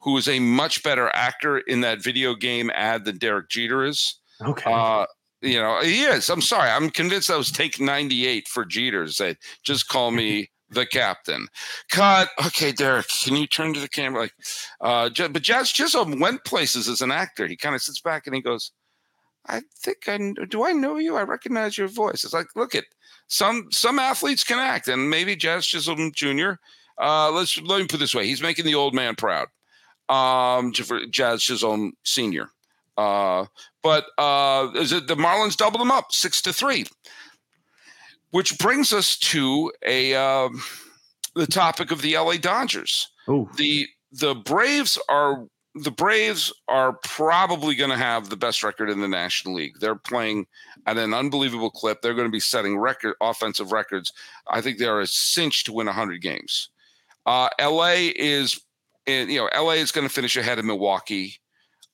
who 0.00 0.16
is 0.16 0.28
a 0.28 0.38
much 0.38 0.82
better 0.82 1.10
actor 1.14 1.58
in 1.58 1.80
that 1.80 2.02
video 2.02 2.34
game 2.34 2.70
ad 2.74 3.04
than 3.04 3.18
Derek 3.18 3.48
Jeter 3.48 3.84
is. 3.84 4.14
Okay. 4.40 4.72
Uh, 4.72 5.06
you 5.40 5.60
know, 5.60 5.80
he 5.82 6.02
is. 6.02 6.28
I'm 6.28 6.42
sorry. 6.42 6.70
I'm 6.70 6.90
convinced 6.90 7.30
I 7.30 7.36
was 7.36 7.50
take 7.50 7.80
98 7.80 8.48
for 8.48 8.64
Jeter. 8.64 9.06
Say, 9.08 9.36
just 9.62 9.88
call 9.88 10.10
me 10.10 10.50
the 10.70 10.86
captain. 10.86 11.46
Cut. 11.90 12.28
Okay, 12.46 12.72
Derek, 12.72 13.08
can 13.08 13.36
you 13.36 13.46
turn 13.46 13.74
to 13.74 13.80
the 13.80 13.88
camera? 13.88 14.22
Like, 14.22 14.34
uh, 14.80 15.10
but 15.28 15.42
Jazz 15.42 15.70
Chisholm 15.70 16.20
went 16.20 16.44
places 16.44 16.88
as 16.88 17.00
an 17.00 17.10
actor. 17.10 17.46
He 17.46 17.56
kind 17.56 17.74
of 17.74 17.82
sits 17.82 18.00
back 18.00 18.26
and 18.26 18.34
he 18.34 18.42
goes, 18.42 18.72
I 19.46 19.62
think 19.78 20.08
I 20.08 20.18
do. 20.48 20.64
I 20.64 20.72
know 20.72 20.98
you. 20.98 21.16
I 21.16 21.22
recognize 21.22 21.78
your 21.78 21.88
voice. 21.88 22.22
It's 22.22 22.34
like, 22.34 22.54
look 22.54 22.74
at 22.74 22.84
some 23.28 23.68
some 23.70 23.98
athletes 23.98 24.44
can 24.44 24.58
act, 24.58 24.88
and 24.88 25.08
maybe 25.08 25.36
Jazz 25.36 25.66
Chisholm 25.66 26.12
Jr. 26.14 26.52
Uh, 27.00 27.30
let's 27.30 27.60
let 27.62 27.80
me 27.80 27.86
put 27.86 27.98
this 27.98 28.14
way: 28.14 28.26
he's 28.26 28.42
making 28.42 28.66
the 28.66 28.74
old 28.74 28.94
man 28.94 29.14
proud. 29.14 29.48
Um, 30.08 30.72
Jazz 31.10 31.42
Chisholm 31.42 31.94
Senior. 32.04 32.50
Uh, 32.98 33.46
but 33.82 34.06
uh, 34.18 34.68
is 34.74 34.92
it 34.92 35.06
the 35.06 35.16
Marlins 35.16 35.56
doubled 35.56 35.80
them 35.80 35.90
up 35.90 36.12
six 36.12 36.42
to 36.42 36.52
three, 36.52 36.86
which 38.30 38.58
brings 38.58 38.92
us 38.92 39.16
to 39.18 39.72
a 39.86 40.14
uh, 40.14 40.48
the 41.38 41.46
topic 41.46 41.90
of 41.90 42.02
the 42.02 42.16
LA 42.16 42.36
Dodgers. 42.36 43.08
Ooh. 43.28 43.48
The 43.56 43.86
the 44.12 44.34
Braves 44.34 44.98
are 45.08 45.46
the 45.74 45.90
Braves 45.90 46.52
are 46.66 46.94
probably 47.04 47.74
going 47.74 47.90
to 47.90 47.96
have 47.96 48.28
the 48.28 48.36
best 48.36 48.64
record 48.64 48.90
in 48.90 49.00
the 49.00 49.08
National 49.08 49.54
League. 49.54 49.74
They're 49.80 49.94
playing 49.94 50.46
at 50.86 50.98
an 50.98 51.14
unbelievable 51.14 51.70
clip. 51.70 52.02
They're 52.02 52.14
going 52.14 52.26
to 52.26 52.32
be 52.32 52.40
setting 52.40 52.78
record 52.78 53.14
offensive 53.20 53.70
records. 53.70 54.12
I 54.50 54.60
think 54.60 54.78
they 54.78 54.86
are 54.86 55.00
a 55.00 55.06
cinch 55.06 55.64
to 55.64 55.72
win 55.72 55.86
100 55.86 56.20
games. 56.20 56.70
Uh, 57.26 57.48
LA 57.60 58.10
is, 58.16 58.60
you 59.06 59.26
know, 59.26 59.50
LA 59.54 59.72
is 59.72 59.92
going 59.92 60.08
to 60.08 60.12
finish 60.12 60.36
ahead 60.36 60.58
of 60.58 60.64
Milwaukee. 60.64 61.38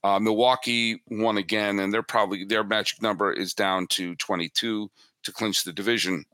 Uh, 0.05 0.21
Milwaukee 0.21 1.03
won 1.09 1.39
again, 1.39 1.81
and 1.81 1.93
they're 1.93 2.03
probably 2.03 2.45
their 2.45 2.63
magic 2.63 3.01
number 3.01 3.33
is 3.33 3.55
down 3.55 3.87
to 3.87 4.15
22 4.17 4.91
to 5.23 5.33
clinch 5.33 5.65
the 5.65 5.73
division. 5.73 6.27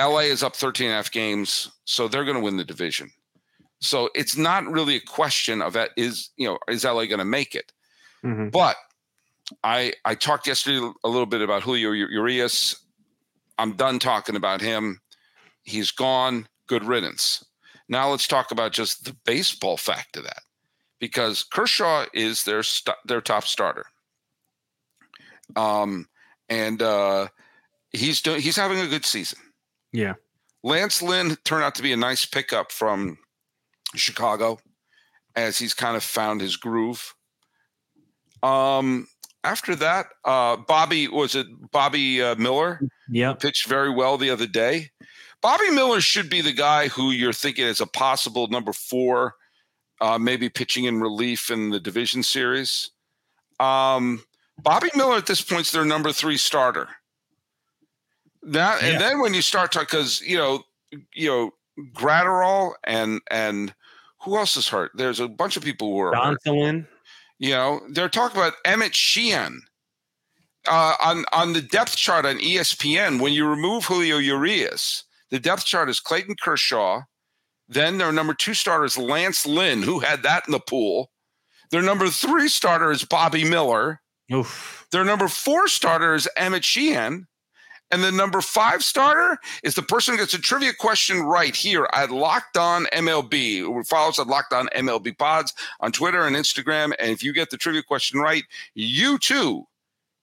LA 0.00 0.20
is 0.20 0.42
up 0.42 0.56
13 0.56 0.86
and 0.86 0.94
a 0.94 0.96
half 0.96 1.12
games, 1.12 1.70
so 1.84 2.08
they're 2.08 2.24
going 2.24 2.38
to 2.38 2.42
win 2.42 2.56
the 2.56 2.64
division. 2.64 3.10
So 3.80 4.08
it's 4.14 4.38
not 4.38 4.66
really 4.66 4.96
a 4.96 5.00
question 5.00 5.60
of 5.60 5.74
that 5.74 5.90
is 5.98 6.30
you 6.38 6.48
know 6.48 6.58
is 6.68 6.84
LA 6.84 7.04
going 7.04 7.18
to 7.18 7.26
make 7.26 7.54
it? 7.54 7.70
Mm-hmm. 8.24 8.48
But 8.48 8.76
I 9.62 9.92
I 10.06 10.14
talked 10.14 10.46
yesterday 10.46 10.90
a 11.04 11.08
little 11.08 11.26
bit 11.26 11.42
about 11.42 11.62
Julio 11.62 11.90
Urias. 11.90 12.74
I'm 13.58 13.72
done 13.72 13.98
talking 13.98 14.36
about 14.36 14.62
him. 14.62 15.00
He's 15.64 15.90
gone. 15.90 16.48
Good 16.66 16.84
riddance. 16.84 17.44
Now 17.90 18.08
let's 18.08 18.26
talk 18.26 18.50
about 18.50 18.72
just 18.72 19.04
the 19.04 19.14
baseball 19.26 19.76
fact 19.76 20.16
of 20.16 20.24
that 20.24 20.42
because 21.00 21.42
Kershaw 21.44 22.06
is 22.12 22.44
their 22.44 22.62
st- 22.62 22.96
their 23.04 23.20
top 23.20 23.44
starter. 23.44 23.86
Um, 25.54 26.08
and 26.48 26.82
uh, 26.82 27.28
he's 27.92 28.20
doing 28.20 28.40
he's 28.40 28.56
having 28.56 28.80
a 28.80 28.86
good 28.86 29.04
season. 29.04 29.38
Yeah. 29.92 30.14
Lance 30.62 31.02
Lynn 31.02 31.36
turned 31.44 31.64
out 31.64 31.74
to 31.76 31.82
be 31.82 31.92
a 31.92 31.96
nice 31.96 32.24
pickup 32.24 32.72
from 32.72 33.18
Chicago, 33.94 34.58
as 35.36 35.58
he's 35.58 35.74
kind 35.74 35.96
of 35.96 36.02
found 36.02 36.40
his 36.40 36.56
groove. 36.56 37.14
Um, 38.42 39.06
after 39.44 39.76
that, 39.76 40.06
uh, 40.24 40.56
Bobby 40.56 41.08
was 41.08 41.34
it 41.34 41.46
Bobby 41.70 42.20
uh, 42.20 42.34
Miller? 42.36 42.80
Yeah, 43.08 43.34
pitched 43.34 43.68
very 43.68 43.90
well 43.90 44.18
the 44.18 44.30
other 44.30 44.46
day. 44.46 44.90
Bobby 45.40 45.70
Miller 45.70 46.00
should 46.00 46.28
be 46.28 46.40
the 46.40 46.52
guy 46.52 46.88
who 46.88 47.10
you're 47.10 47.32
thinking 47.32 47.66
is 47.66 47.80
a 47.80 47.86
possible 47.86 48.48
number 48.48 48.72
four 48.72 49.34
uh, 50.00 50.18
maybe 50.18 50.48
pitching 50.48 50.84
in 50.84 51.00
relief 51.00 51.50
in 51.50 51.70
the 51.70 51.80
division 51.80 52.22
series. 52.22 52.90
Um, 53.60 54.22
Bobby 54.58 54.90
Miller 54.94 55.16
at 55.16 55.26
this 55.26 55.40
point 55.40 55.62
is 55.62 55.72
their 55.72 55.84
number 55.84 56.12
three 56.12 56.36
starter. 56.36 56.88
That 58.42 58.82
yeah. 58.82 58.88
and 58.88 59.00
then 59.00 59.20
when 59.20 59.34
you 59.34 59.42
start 59.42 59.72
talking, 59.72 59.86
because 59.90 60.20
you 60.20 60.36
know, 60.36 60.62
you 61.12 61.28
know, 61.28 61.50
Graterol 61.92 62.74
and 62.84 63.20
and 63.30 63.74
who 64.22 64.36
else 64.36 64.56
is 64.56 64.68
hurt? 64.68 64.92
There's 64.94 65.20
a 65.20 65.28
bunch 65.28 65.56
of 65.56 65.64
people 65.64 65.90
who 65.90 66.00
are 66.00 66.14
hurt. 66.14 66.38
You 67.38 67.50
know, 67.50 67.80
they're 67.90 68.08
talking 68.08 68.38
about 68.38 68.54
Emmett 68.64 68.94
Sheehan. 68.94 69.62
Uh, 70.68 70.94
on 71.00 71.24
on 71.32 71.52
the 71.52 71.62
depth 71.62 71.96
chart 71.96 72.26
on 72.26 72.38
ESPN, 72.38 73.20
when 73.20 73.32
you 73.32 73.48
remove 73.48 73.84
Julio 73.84 74.18
Urias, 74.18 75.04
the 75.30 75.38
depth 75.38 75.64
chart 75.64 75.88
is 75.88 76.00
Clayton 76.00 76.34
Kershaw, 76.42 77.02
then 77.68 77.98
their 77.98 78.12
number 78.12 78.34
two 78.34 78.54
starter 78.54 78.84
is 78.84 78.98
Lance 78.98 79.46
Lynn, 79.46 79.82
who 79.82 80.00
had 80.00 80.22
that 80.22 80.44
in 80.46 80.52
the 80.52 80.60
pool. 80.60 81.10
Their 81.70 81.82
number 81.82 82.08
three 82.08 82.48
starter 82.48 82.90
is 82.90 83.04
Bobby 83.04 83.44
Miller. 83.44 84.00
Oof. 84.32 84.86
Their 84.92 85.04
number 85.04 85.28
four 85.28 85.68
starter 85.68 86.14
is 86.14 86.28
Emmett 86.36 86.64
Sheehan. 86.64 87.26
And 87.92 88.02
the 88.02 88.10
number 88.10 88.40
five 88.40 88.82
starter 88.82 89.38
is 89.62 89.74
the 89.74 89.82
person 89.82 90.14
who 90.14 90.18
gets 90.18 90.34
a 90.34 90.40
trivia 90.40 90.72
question 90.72 91.22
right 91.22 91.54
here 91.54 91.88
at 91.92 92.10
Locked 92.10 92.56
On 92.56 92.84
MLB, 92.86 93.60
who 93.60 93.84
follows 93.84 94.18
at 94.18 94.26
Locked 94.26 94.52
On 94.52 94.66
MLB 94.74 95.16
Pods 95.16 95.54
on 95.80 95.92
Twitter 95.92 96.26
and 96.26 96.34
Instagram. 96.34 96.92
And 96.98 97.10
if 97.10 97.22
you 97.22 97.32
get 97.32 97.50
the 97.50 97.56
trivia 97.56 97.84
question 97.84 98.18
right, 98.18 98.42
you 98.74 99.18
too 99.18 99.66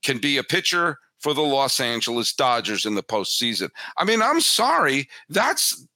can 0.04 0.18
be 0.18 0.38
a 0.38 0.44
pitcher 0.44 0.98
for 1.20 1.34
the 1.34 1.42
Los 1.42 1.80
Angeles 1.80 2.34
Dodgers 2.34 2.86
in 2.86 2.96
the 2.96 3.04
postseason. 3.04 3.70
I 3.96 4.04
mean, 4.04 4.22
I'm 4.22 4.42
sorry. 4.42 5.08
That's 5.30 5.88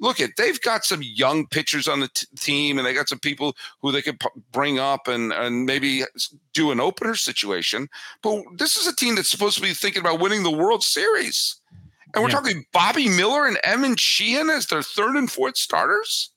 look 0.00 0.20
at 0.20 0.30
they've 0.36 0.60
got 0.60 0.84
some 0.84 1.00
young 1.02 1.46
pitchers 1.46 1.88
on 1.88 2.00
the 2.00 2.08
t- 2.08 2.26
team 2.36 2.78
and 2.78 2.86
they 2.86 2.94
got 2.94 3.08
some 3.08 3.18
people 3.18 3.56
who 3.80 3.92
they 3.92 4.02
could 4.02 4.18
p- 4.18 4.28
bring 4.50 4.78
up 4.78 5.08
and 5.08 5.32
and 5.32 5.66
maybe 5.66 6.02
do 6.52 6.70
an 6.70 6.80
opener 6.80 7.14
situation 7.14 7.88
but 8.22 8.42
this 8.56 8.76
is 8.76 8.86
a 8.86 8.94
team 8.94 9.14
that's 9.14 9.30
supposed 9.30 9.56
to 9.56 9.62
be 9.62 9.74
thinking 9.74 10.00
about 10.00 10.20
winning 10.20 10.42
the 10.42 10.50
world 10.50 10.82
series 10.82 11.56
and 12.14 12.22
we're 12.22 12.28
yeah. 12.28 12.34
talking 12.34 12.64
bobby 12.72 13.08
miller 13.08 13.46
and 13.46 13.58
emmett 13.64 13.98
sheehan 13.98 14.50
as 14.50 14.66
their 14.66 14.82
third 14.82 15.16
and 15.16 15.30
fourth 15.30 15.56
starters 15.56 16.32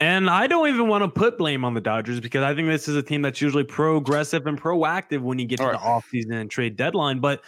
and 0.00 0.28
I 0.28 0.46
don't 0.48 0.68
even 0.68 0.88
want 0.88 1.02
to 1.02 1.08
put 1.08 1.38
blame 1.38 1.64
on 1.64 1.74
the 1.74 1.80
Dodgers 1.80 2.18
because 2.20 2.42
I 2.42 2.54
think 2.54 2.68
this 2.68 2.88
is 2.88 2.96
a 2.96 3.02
team 3.02 3.22
that's 3.22 3.40
usually 3.40 3.64
progressive 3.64 4.46
and 4.46 4.60
proactive 4.60 5.20
when 5.20 5.38
you 5.38 5.46
get 5.46 5.58
to 5.60 5.66
right. 5.66 5.72
the 5.72 5.78
offseason 5.78 6.32
and 6.40 6.50
trade 6.50 6.76
deadline. 6.76 7.20
But 7.20 7.42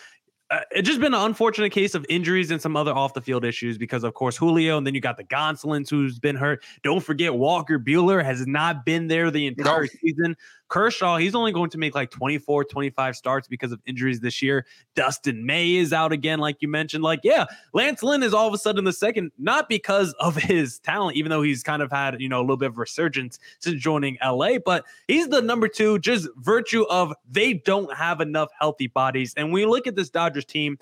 uh, 0.50 0.60
it's 0.70 0.86
just 0.86 1.00
been 1.00 1.12
an 1.12 1.22
unfortunate 1.22 1.70
case 1.70 1.94
of 1.94 2.06
injuries 2.08 2.50
and 2.50 2.62
some 2.62 2.76
other 2.76 2.92
off 2.92 3.14
the 3.14 3.20
field 3.20 3.44
issues 3.44 3.76
because, 3.76 4.04
of 4.04 4.14
course, 4.14 4.36
Julio, 4.36 4.78
and 4.78 4.86
then 4.86 4.94
you 4.94 5.00
got 5.00 5.16
the 5.16 5.24
Gonsolins 5.24 5.90
who's 5.90 6.18
been 6.18 6.36
hurt. 6.36 6.62
Don't 6.84 7.00
forget 7.00 7.34
Walker 7.34 7.78
Buehler 7.80 8.24
has 8.24 8.46
not 8.46 8.84
been 8.84 9.08
there 9.08 9.30
the 9.30 9.48
entire 9.48 9.82
no. 9.82 9.88
season. 10.00 10.36
Kershaw, 10.68 11.16
he's 11.16 11.34
only 11.34 11.52
going 11.52 11.70
to 11.70 11.78
make 11.78 11.94
like 11.94 12.10
24, 12.10 12.64
25 12.64 13.16
starts 13.16 13.48
because 13.48 13.72
of 13.72 13.80
injuries 13.86 14.20
this 14.20 14.42
year. 14.42 14.66
Dustin 14.94 15.46
May 15.46 15.76
is 15.76 15.92
out 15.92 16.12
again, 16.12 16.38
like 16.38 16.56
you 16.60 16.68
mentioned. 16.68 17.04
Like, 17.04 17.20
yeah, 17.22 17.46
Lance 17.72 18.02
Lynn 18.02 18.22
is 18.22 18.34
all 18.34 18.48
of 18.48 18.54
a 18.54 18.58
sudden 18.58 18.84
the 18.84 18.92
second, 18.92 19.32
not 19.38 19.68
because 19.68 20.12
of 20.14 20.36
his 20.36 20.78
talent, 20.80 21.16
even 21.16 21.30
though 21.30 21.42
he's 21.42 21.62
kind 21.62 21.82
of 21.82 21.90
had, 21.90 22.20
you 22.20 22.28
know, 22.28 22.40
a 22.40 22.42
little 22.42 22.56
bit 22.56 22.70
of 22.70 22.78
resurgence 22.78 23.38
since 23.60 23.80
joining 23.80 24.18
LA, 24.24 24.58
but 24.64 24.84
he's 25.08 25.28
the 25.28 25.40
number 25.40 25.68
two, 25.68 25.98
just 25.98 26.28
virtue 26.38 26.84
of 26.90 27.14
they 27.30 27.54
don't 27.54 27.94
have 27.94 28.20
enough 28.20 28.48
healthy 28.58 28.88
bodies. 28.88 29.34
And 29.36 29.52
we 29.52 29.66
look 29.66 29.86
at 29.86 29.94
this 29.94 30.10
Dodgers 30.10 30.44
team, 30.44 30.78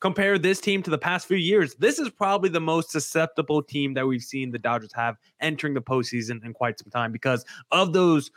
compare 0.00 0.38
this 0.38 0.60
team 0.60 0.82
to 0.82 0.90
the 0.90 0.98
past 0.98 1.26
few 1.26 1.36
years, 1.36 1.74
this 1.74 1.98
is 1.98 2.10
probably 2.10 2.48
the 2.48 2.60
most 2.60 2.90
susceptible 2.90 3.62
team 3.62 3.94
that 3.94 4.06
we've 4.06 4.22
seen 4.22 4.50
the 4.50 4.58
Dodgers 4.58 4.92
have 4.94 5.16
entering 5.40 5.74
the 5.74 5.80
postseason 5.80 6.44
in 6.44 6.52
quite 6.52 6.78
some 6.78 6.90
time 6.90 7.12
because 7.12 7.44
of 7.70 7.92
those 7.92 8.30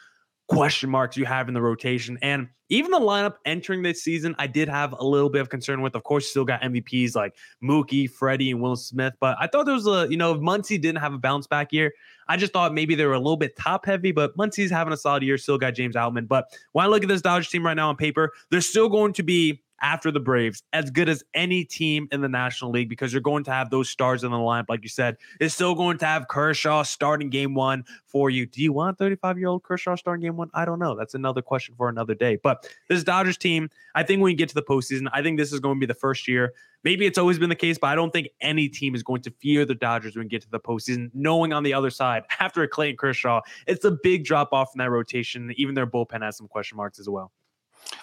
question 0.49 0.89
marks 0.89 1.15
you 1.15 1.25
have 1.25 1.47
in 1.47 1.53
the 1.53 1.61
rotation. 1.61 2.17
And 2.21 2.49
even 2.69 2.91
the 2.91 2.99
lineup 2.99 3.35
entering 3.45 3.81
this 3.81 4.03
season, 4.03 4.35
I 4.37 4.47
did 4.47 4.67
have 4.67 4.93
a 4.93 5.03
little 5.03 5.29
bit 5.29 5.41
of 5.41 5.49
concern 5.49 5.81
with. 5.81 5.95
Of 5.95 6.03
course, 6.03 6.25
you 6.25 6.29
still 6.29 6.45
got 6.45 6.61
MVPs 6.61 7.15
like 7.15 7.35
Mookie, 7.63 8.09
Freddie, 8.09 8.51
and 8.51 8.61
Will 8.61 8.75
Smith. 8.75 9.13
But 9.19 9.37
I 9.39 9.47
thought 9.47 9.65
there 9.65 9.75
was 9.75 9.87
a, 9.87 10.07
you 10.09 10.17
know, 10.17 10.33
if 10.33 10.41
Muncy 10.41 10.79
didn't 10.81 10.99
have 10.99 11.13
a 11.13 11.17
bounce 11.17 11.47
back 11.47 11.71
year, 11.71 11.93
I 12.27 12.37
just 12.37 12.53
thought 12.53 12.73
maybe 12.73 12.95
they 12.95 13.05
were 13.05 13.13
a 13.13 13.19
little 13.19 13.37
bit 13.37 13.55
top 13.55 13.85
heavy, 13.85 14.11
but 14.11 14.35
Muncy's 14.37 14.69
having 14.69 14.93
a 14.93 14.97
solid 14.97 15.23
year. 15.23 15.37
Still 15.37 15.57
got 15.57 15.71
James 15.71 15.95
Outman. 15.95 16.27
But 16.27 16.45
when 16.73 16.85
I 16.85 16.87
look 16.89 17.03
at 17.03 17.09
this 17.09 17.21
Dodgers 17.21 17.49
team 17.49 17.65
right 17.65 17.75
now 17.75 17.89
on 17.89 17.95
paper, 17.95 18.33
they're 18.51 18.61
still 18.61 18.89
going 18.89 19.13
to 19.13 19.23
be 19.23 19.61
after 19.81 20.11
the 20.11 20.19
Braves 20.19 20.63
as 20.73 20.89
good 20.89 21.09
as 21.09 21.23
any 21.33 21.65
team 21.65 22.07
in 22.11 22.21
the 22.21 22.29
National 22.29 22.71
League 22.71 22.89
because 22.89 23.13
you're 23.13 23.21
going 23.21 23.43
to 23.45 23.51
have 23.51 23.69
those 23.69 23.89
stars 23.89 24.23
in 24.23 24.31
the 24.31 24.37
lineup, 24.37 24.65
like 24.69 24.83
you 24.83 24.89
said. 24.89 25.17
Is 25.39 25.53
still 25.53 25.75
going 25.75 25.97
to 25.99 26.05
have 26.05 26.27
Kershaw 26.27 26.83
starting 26.83 27.29
game 27.29 27.53
one 27.53 27.83
for 28.07 28.29
you. 28.29 28.45
Do 28.45 28.61
you 28.61 28.73
want 28.73 28.97
35 28.97 29.37
year 29.37 29.47
old 29.47 29.63
Kershaw 29.63 29.95
starting 29.95 30.23
game 30.23 30.37
one? 30.37 30.49
I 30.53 30.65
don't 30.65 30.79
know. 30.79 30.95
That's 30.95 31.13
another 31.13 31.41
question 31.41 31.75
for 31.77 31.89
another 31.89 32.15
day. 32.15 32.37
But 32.41 32.67
this 32.87 33.03
Dodgers 33.03 33.37
team, 33.37 33.69
I 33.95 34.03
think 34.03 34.21
when 34.21 34.31
you 34.31 34.37
get 34.37 34.49
to 34.49 34.55
the 34.55 34.63
postseason, 34.63 35.07
I 35.13 35.21
think 35.21 35.37
this 35.37 35.53
is 35.53 35.59
going 35.59 35.77
to 35.77 35.79
be 35.79 35.85
the 35.85 35.93
first 35.93 36.27
year. 36.27 36.53
Maybe 36.83 37.05
it's 37.05 37.17
always 37.17 37.37
been 37.37 37.49
the 37.49 37.55
case, 37.55 37.77
but 37.77 37.87
I 37.87 37.95
don't 37.95 38.11
think 38.11 38.29
any 38.39 38.69
team 38.69 38.95
is 38.95 39.03
going 39.03 39.21
to 39.23 39.31
fear 39.41 39.65
the 39.65 39.75
Dodgers 39.75 40.15
when 40.15 40.25
you 40.25 40.29
get 40.29 40.43
to 40.43 40.49
the 40.49 40.61
postseason, 40.61 41.11
knowing 41.13 41.51
on 41.51 41.63
the 41.63 41.73
other 41.73 41.89
side, 41.89 42.23
after 42.39 42.65
Clayton 42.67 42.97
Kershaw, 42.97 43.41
it's 43.67 43.83
a 43.83 43.91
big 43.91 44.23
drop 44.23 44.53
off 44.53 44.71
in 44.73 44.79
that 44.79 44.89
rotation. 44.89 45.51
Even 45.57 45.75
their 45.75 45.87
bullpen 45.87 46.21
has 46.21 46.37
some 46.37 46.47
question 46.47 46.77
marks 46.77 46.99
as 46.99 47.09
well. 47.09 47.31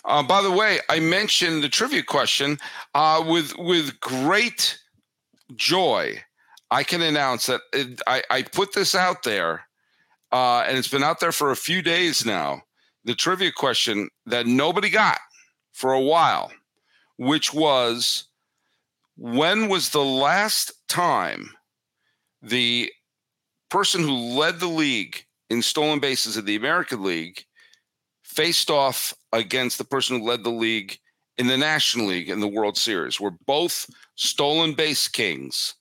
Uh, 0.04 0.22
by 0.22 0.42
the 0.42 0.50
way, 0.50 0.78
I 0.88 1.00
mentioned 1.00 1.62
the 1.62 1.68
trivia 1.68 2.02
question 2.02 2.58
uh, 2.94 3.24
with 3.26 3.56
with 3.58 3.98
great 4.00 4.78
joy. 5.54 6.22
I 6.70 6.82
can 6.82 7.02
announce 7.02 7.46
that 7.46 7.60
it, 7.72 8.00
I, 8.06 8.22
I, 8.30 8.42
put 8.42 8.72
this 8.72 8.94
out 8.94 9.22
there, 9.22 9.68
uh, 10.32 10.64
and 10.66 10.76
it's 10.76 10.88
been 10.88 11.04
out 11.04 11.20
there 11.20 11.32
for 11.32 11.50
a 11.50 11.56
few 11.56 11.80
days 11.80 12.26
now. 12.26 12.62
The 13.04 13.14
trivia 13.14 13.52
question 13.52 14.08
that 14.26 14.46
nobody 14.46 14.90
got 14.90 15.18
for 15.72 15.92
a 15.92 16.00
while, 16.00 16.50
which 17.18 17.54
was, 17.54 18.24
when 19.16 19.68
was 19.68 19.90
the 19.90 20.04
last 20.04 20.72
time 20.88 21.50
the 22.42 22.90
person 23.70 24.02
who 24.02 24.38
led 24.38 24.58
the 24.58 24.66
league 24.66 25.24
in 25.50 25.62
stolen 25.62 26.00
bases 26.00 26.36
in 26.36 26.44
the 26.44 26.56
American 26.56 27.02
League 27.04 27.45
faced 28.36 28.70
off 28.70 29.14
against 29.32 29.78
the 29.78 29.84
person 29.84 30.20
who 30.20 30.26
led 30.26 30.44
the 30.44 30.50
league 30.50 30.98
in 31.38 31.46
the 31.46 31.56
National 31.56 32.06
League 32.06 32.28
in 32.28 32.40
the 32.40 32.46
World 32.46 32.76
Series, 32.76 33.18
where 33.18 33.32
both 33.46 33.88
stolen 34.14 34.74
base 34.74 35.08
kings 35.08 35.74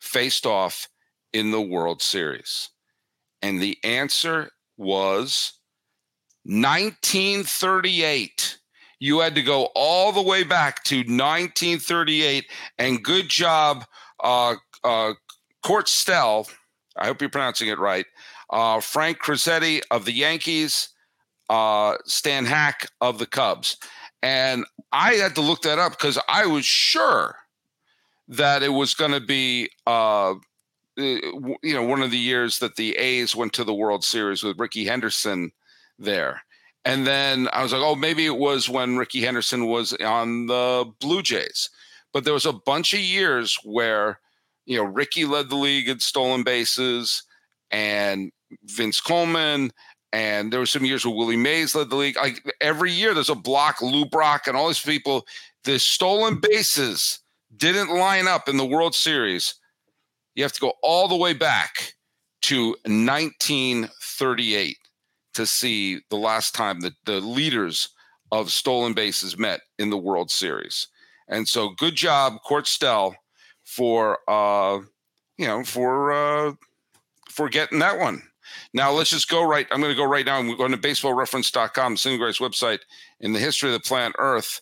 faced 0.00 0.46
off 0.46 0.88
in 1.32 1.50
the 1.50 1.60
World 1.60 2.00
Series. 2.00 2.70
And 3.42 3.60
the 3.60 3.76
answer 3.84 4.50
was 4.76 5.54
1938. 6.44 8.58
You 8.98 9.20
had 9.20 9.34
to 9.34 9.42
go 9.42 9.68
all 9.74 10.12
the 10.12 10.22
way 10.22 10.44
back 10.44 10.84
to 10.84 10.98
1938. 10.98 12.46
And 12.78 13.02
good 13.02 13.28
job, 13.28 13.84
uh, 14.22 14.54
uh, 14.82 15.12
Court 15.62 15.88
Stell. 15.88 16.48
I 16.96 17.06
hope 17.06 17.20
you're 17.20 17.28
pronouncing 17.28 17.68
it 17.68 17.78
right. 17.78 18.06
Uh, 18.48 18.80
Frank 18.80 19.18
Crosetti 19.18 19.82
of 19.90 20.04
the 20.04 20.12
Yankees 20.12 20.88
uh, 21.48 21.96
Stan 22.04 22.44
Hack 22.44 22.88
of 23.00 23.18
the 23.18 23.26
Cubs. 23.26 23.76
And 24.22 24.64
I 24.92 25.14
had 25.14 25.34
to 25.36 25.40
look 25.40 25.62
that 25.62 25.78
up 25.78 25.92
because 25.92 26.18
I 26.28 26.46
was 26.46 26.64
sure 26.64 27.36
that 28.28 28.62
it 28.62 28.70
was 28.72 28.94
going 28.94 29.12
to 29.12 29.20
be, 29.20 29.70
uh, 29.86 30.32
eh, 30.98 31.20
you 31.62 31.74
know, 31.74 31.84
one 31.84 32.02
of 32.02 32.10
the 32.10 32.18
years 32.18 32.58
that 32.58 32.76
the 32.76 32.96
A's 32.96 33.36
went 33.36 33.52
to 33.54 33.64
the 33.64 33.74
World 33.74 34.04
Series 34.04 34.42
with 34.42 34.58
Rickey 34.58 34.84
Henderson 34.84 35.52
there. 35.98 36.42
And 36.84 37.06
then 37.06 37.48
I 37.52 37.62
was 37.62 37.72
like, 37.72 37.82
oh, 37.82 37.96
maybe 37.96 38.26
it 38.26 38.36
was 38.36 38.68
when 38.68 38.96
Rickey 38.96 39.20
Henderson 39.20 39.66
was 39.66 39.92
on 39.94 40.46
the 40.46 40.90
Blue 41.00 41.22
Jays. 41.22 41.70
But 42.12 42.24
there 42.24 42.34
was 42.34 42.46
a 42.46 42.52
bunch 42.52 42.94
of 42.94 43.00
years 43.00 43.58
where, 43.64 44.20
you 44.66 44.78
know, 44.78 44.84
Rickey 44.84 45.24
led 45.24 45.50
the 45.50 45.56
league 45.56 45.88
in 45.88 45.98
stolen 46.00 46.44
bases 46.44 47.24
and 47.70 48.30
Vince 48.64 49.00
Coleman 49.00 49.72
and 50.16 50.50
there 50.50 50.60
were 50.60 50.64
some 50.64 50.86
years 50.86 51.04
where 51.04 51.14
Willie 51.14 51.36
Mays 51.36 51.74
led 51.74 51.90
the 51.90 51.96
league. 51.96 52.16
Like 52.16 52.42
every 52.62 52.90
year, 52.90 53.12
there's 53.12 53.28
a 53.28 53.34
block, 53.34 53.82
Lou 53.82 54.06
Brock, 54.06 54.46
and 54.46 54.56
all 54.56 54.68
these 54.68 54.80
people. 54.80 55.26
The 55.64 55.78
stolen 55.78 56.36
bases 56.40 57.18
didn't 57.54 57.94
line 57.94 58.26
up 58.26 58.48
in 58.48 58.56
the 58.56 58.64
World 58.64 58.94
Series. 58.94 59.56
You 60.34 60.42
have 60.42 60.54
to 60.54 60.60
go 60.60 60.72
all 60.82 61.06
the 61.06 61.16
way 61.16 61.34
back 61.34 61.92
to 62.44 62.68
1938 62.86 64.78
to 65.34 65.44
see 65.44 66.00
the 66.08 66.16
last 66.16 66.54
time 66.54 66.80
that 66.80 66.94
the 67.04 67.20
leaders 67.20 67.90
of 68.32 68.50
stolen 68.50 68.94
bases 68.94 69.36
met 69.36 69.60
in 69.78 69.90
the 69.90 69.98
World 69.98 70.30
Series. 70.30 70.88
And 71.28 71.46
so, 71.46 71.68
good 71.76 71.94
job, 71.94 72.40
Court 72.42 72.66
Stell, 72.66 73.14
for 73.64 74.18
uh, 74.26 74.80
you 75.36 75.46
know 75.46 75.62
for 75.62 76.10
uh, 76.10 76.54
for 77.28 77.50
getting 77.50 77.80
that 77.80 77.98
one. 77.98 78.22
Now 78.72 78.92
let's 78.92 79.10
just 79.10 79.28
go 79.28 79.42
right. 79.42 79.66
I'm 79.70 79.80
going 79.80 79.92
to 79.92 79.96
go 79.96 80.04
right 80.04 80.26
now. 80.26 80.38
I'm 80.38 80.56
going 80.56 80.72
to 80.72 80.78
baseballreference.com, 80.78 81.96
single 81.96 82.18
greatest 82.18 82.40
website 82.40 82.80
in 83.20 83.32
the 83.32 83.38
history 83.38 83.68
of 83.68 83.74
the 83.74 83.86
planet 83.86 84.14
Earth. 84.18 84.60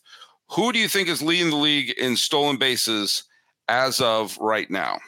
Who 0.51 0.73
do 0.73 0.79
you 0.79 0.89
think 0.89 1.09
is 1.09 1.23
leading 1.23 1.51
the 1.51 1.57
league 1.57 1.91
in 1.99 2.17
stolen 2.17 2.57
bases 2.57 3.25
as 3.69 4.01
of 4.01 4.37
right 4.39 4.71
now? 4.71 4.99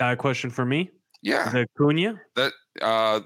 Uh, 0.00 0.16
question 0.16 0.50
for 0.50 0.64
me. 0.64 0.90
Yeah, 1.22 1.48
the 1.50 1.66
Acuna. 1.78 2.20
That 2.36 2.52
uh, 2.82 3.20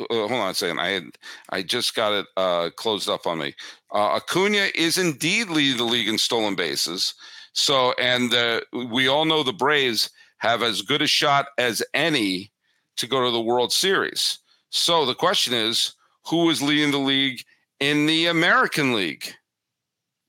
uh, 0.00 0.04
hold 0.10 0.32
on 0.32 0.50
a 0.50 0.54
second. 0.54 0.80
I 0.80 0.88
had 0.88 1.04
I 1.50 1.62
just 1.62 1.94
got 1.94 2.12
it 2.12 2.26
uh, 2.36 2.70
closed 2.76 3.08
up 3.08 3.26
on 3.26 3.38
me. 3.38 3.54
Uh, 3.92 4.16
Acuna 4.16 4.68
is 4.74 4.98
indeed 4.98 5.48
leading 5.48 5.78
the 5.78 5.84
league 5.84 6.08
in 6.08 6.18
stolen 6.18 6.54
bases. 6.54 7.14
So, 7.52 7.94
and 7.98 8.32
uh, 8.34 8.60
we 8.72 9.08
all 9.08 9.24
know 9.24 9.42
the 9.42 9.52
Braves 9.52 10.10
have 10.38 10.62
as 10.62 10.82
good 10.82 11.02
a 11.02 11.06
shot 11.06 11.46
as 11.56 11.82
any 11.94 12.52
to 12.98 13.06
go 13.06 13.24
to 13.24 13.30
the 13.30 13.40
World 13.40 13.72
Series. 13.72 14.38
So 14.70 15.06
the 15.06 15.14
question 15.14 15.54
is, 15.54 15.94
who 16.26 16.50
is 16.50 16.62
leading 16.62 16.90
the 16.90 16.98
league 16.98 17.42
in 17.80 18.06
the 18.06 18.26
American 18.26 18.94
League? 18.94 19.34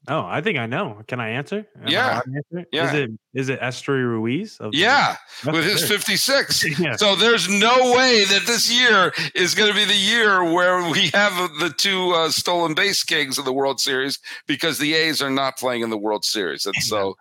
Oh, 0.08 0.26
I 0.26 0.42
think 0.42 0.58
I 0.58 0.66
know. 0.66 1.04
Can 1.08 1.20
I 1.20 1.30
answer? 1.30 1.68
Am 1.80 1.88
yeah. 1.88 2.22
Answer? 2.26 2.66
Yeah. 2.72 2.88
Is 2.88 2.94
it 2.94 3.12
is 3.34 3.50
it 3.50 3.60
Esteury 3.60 4.04
Ruiz? 4.04 4.58
yeah, 4.72 5.18
the, 5.44 5.52
with 5.52 5.66
his 5.66 5.88
56. 5.88 6.80
yeah. 6.80 6.96
So 6.96 7.16
there's 7.16 7.48
no 7.48 7.94
way 7.96 8.24
that 8.24 8.44
this 8.48 8.72
year 8.72 9.14
is 9.36 9.54
going 9.54 9.70
to 9.70 9.76
be 9.76 9.86
the 9.86 9.94
year 9.94 10.44
where 10.44 10.90
we 10.90 11.08
have 11.14 11.34
the 11.60 11.72
two 11.78 12.12
uh, 12.12 12.32
stolen 12.32 12.74
base 12.74 13.04
kings 13.04 13.38
of 13.38 13.46
the 13.46 13.54
World 13.54 13.80
Series 13.80 14.20
because 14.48 14.80
the 14.80 14.96
A's 14.96 15.22
are 15.22 15.30
not 15.30 15.58
playing 15.58 15.84
in 15.84 15.92
the 15.92 15.98
World 15.98 16.26
Series. 16.26 16.66
And 16.66 16.76
so, 16.80 17.16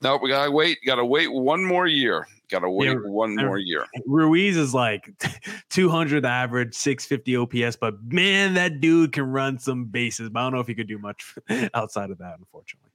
no, 0.00 0.16
we 0.16 0.30
got 0.30 0.46
to 0.46 0.50
wait. 0.50 0.78
Got 0.86 0.96
to 0.96 1.04
wait 1.04 1.30
one 1.30 1.62
more 1.62 1.86
year. 1.86 2.26
Got 2.52 2.60
to 2.60 2.70
wait 2.70 2.88
yeah, 2.88 2.96
one 2.96 3.34
more 3.34 3.56
year. 3.56 3.86
Ruiz 4.04 4.58
is 4.58 4.74
like 4.74 5.10
200 5.70 6.26
average, 6.26 6.74
650 6.74 7.64
OPS, 7.64 7.76
but 7.76 7.94
man, 8.04 8.52
that 8.54 8.78
dude 8.78 9.12
can 9.12 9.24
run 9.24 9.58
some 9.58 9.86
bases. 9.86 10.28
But 10.28 10.40
I 10.40 10.42
don't 10.42 10.52
know 10.52 10.60
if 10.60 10.66
he 10.66 10.74
could 10.74 10.86
do 10.86 10.98
much 10.98 11.34
outside 11.74 12.10
of 12.10 12.18
that, 12.18 12.38
unfortunately. 12.38 12.90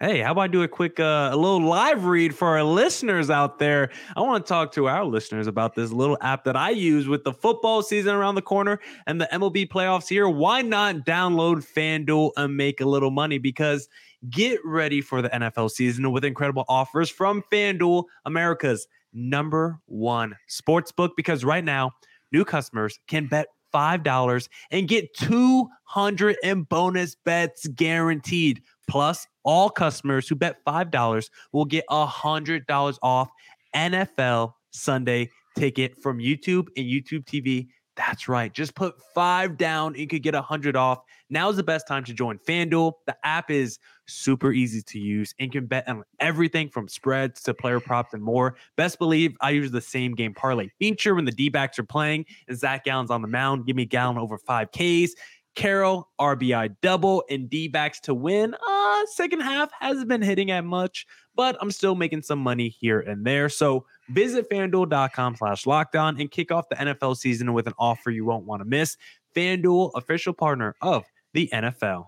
Hey, 0.00 0.20
how 0.20 0.32
about 0.32 0.40
I 0.40 0.46
do 0.48 0.62
a 0.62 0.68
quick, 0.68 0.98
uh, 0.98 1.28
a 1.30 1.36
little 1.36 1.62
live 1.62 2.06
read 2.06 2.34
for 2.34 2.48
our 2.48 2.64
listeners 2.64 3.30
out 3.30 3.60
there? 3.60 3.90
I 4.16 4.22
want 4.22 4.44
to 4.44 4.48
talk 4.48 4.72
to 4.72 4.88
our 4.88 5.04
listeners 5.04 5.46
about 5.46 5.76
this 5.76 5.92
little 5.92 6.18
app 6.22 6.42
that 6.44 6.56
I 6.56 6.70
use 6.70 7.06
with 7.06 7.22
the 7.22 7.34
football 7.34 7.82
season 7.82 8.16
around 8.16 8.34
the 8.34 8.42
corner 8.42 8.80
and 9.06 9.20
the 9.20 9.28
MLB 9.30 9.68
playoffs 9.68 10.08
here. 10.08 10.28
Why 10.28 10.62
not 10.62 11.04
download 11.06 11.64
FanDuel 11.64 12.32
and 12.36 12.56
make 12.56 12.80
a 12.80 12.86
little 12.86 13.12
money? 13.12 13.38
Because 13.38 13.88
Get 14.28 14.60
ready 14.64 15.00
for 15.00 15.22
the 15.22 15.30
NFL 15.30 15.70
season 15.70 16.10
with 16.12 16.24
incredible 16.24 16.64
offers 16.68 17.08
from 17.08 17.42
FanDuel, 17.50 18.04
America's 18.26 18.86
number 19.12 19.78
one 19.86 20.36
sports 20.46 20.92
book. 20.92 21.12
Because 21.16 21.44
right 21.44 21.64
now, 21.64 21.92
new 22.32 22.44
customers 22.44 22.98
can 23.08 23.26
bet 23.28 23.46
$5 23.72 24.48
and 24.70 24.88
get 24.88 25.14
200 25.14 26.36
in 26.42 26.64
bonus 26.64 27.16
bets 27.24 27.66
guaranteed. 27.68 28.62
Plus, 28.88 29.26
all 29.44 29.70
customers 29.70 30.28
who 30.28 30.34
bet 30.34 30.56
$5 30.66 31.30
will 31.52 31.64
get 31.64 31.84
$100 31.88 32.98
off 33.02 33.30
NFL 33.74 34.52
Sunday 34.70 35.30
ticket 35.56 35.96
from 36.02 36.18
YouTube 36.18 36.66
and 36.76 36.86
YouTube 36.86 37.24
TV. 37.24 37.68
That's 37.96 38.28
right. 38.28 38.52
Just 38.52 38.74
put 38.74 38.94
five 39.14 39.56
down. 39.56 39.88
And 39.88 39.98
you 39.98 40.06
could 40.06 40.22
get 40.22 40.34
a 40.34 40.40
hundred 40.40 40.74
off. 40.76 41.00
Now 41.28 41.50
is 41.50 41.56
the 41.56 41.62
best 41.62 41.86
time 41.86 42.04
to 42.04 42.14
join 42.14 42.38
FanDuel. 42.38 42.92
The 43.06 43.16
app 43.24 43.50
is 43.50 43.78
super 44.12 44.52
easy 44.52 44.82
to 44.82 44.98
use 44.98 45.34
and 45.38 45.52
can 45.52 45.66
bet 45.66 45.88
on 45.88 46.04
everything 46.18 46.68
from 46.68 46.88
spreads 46.88 47.42
to 47.42 47.54
player 47.54 47.80
props 47.80 48.14
and 48.14 48.22
more. 48.22 48.56
Best 48.76 48.98
believe 48.98 49.36
I 49.40 49.50
use 49.50 49.70
the 49.70 49.80
same 49.80 50.14
game 50.14 50.34
parlay 50.34 50.68
feature 50.78 51.14
when 51.14 51.24
the 51.24 51.32
D 51.32 51.48
backs 51.48 51.78
are 51.78 51.84
playing 51.84 52.26
and 52.48 52.58
Zach 52.58 52.84
Gallen's 52.84 53.10
on 53.10 53.22
the 53.22 53.28
mound. 53.28 53.66
Give 53.66 53.76
me 53.76 53.84
Gallen 53.84 54.18
over 54.18 54.38
five 54.38 54.68
Ks. 54.72 55.14
Carroll, 55.56 56.08
RBI 56.20 56.76
double, 56.80 57.24
and 57.28 57.50
D 57.50 57.68
backs 57.68 58.00
to 58.00 58.14
win. 58.14 58.54
Uh, 58.66 59.06
second 59.06 59.40
half 59.40 59.70
hasn't 59.80 60.08
been 60.08 60.22
hitting 60.22 60.50
at 60.50 60.64
much, 60.64 61.06
but 61.34 61.56
I'm 61.60 61.70
still 61.70 61.94
making 61.94 62.22
some 62.22 62.38
money 62.38 62.68
here 62.68 63.00
and 63.00 63.26
there. 63.26 63.48
So 63.48 63.84
visit 64.08 64.48
fanduel.com 64.48 65.36
slash 65.36 65.66
locked 65.66 65.96
on 65.96 66.20
and 66.20 66.30
kick 66.30 66.52
off 66.52 66.68
the 66.68 66.76
NFL 66.76 67.16
season 67.16 67.52
with 67.52 67.66
an 67.66 67.74
offer 67.78 68.10
you 68.10 68.24
won't 68.24 68.46
want 68.46 68.60
to 68.60 68.64
miss. 68.64 68.96
FanDuel, 69.34 69.92
official 69.94 70.32
partner 70.32 70.76
of 70.80 71.04
the 71.32 71.48
NFL. 71.52 72.06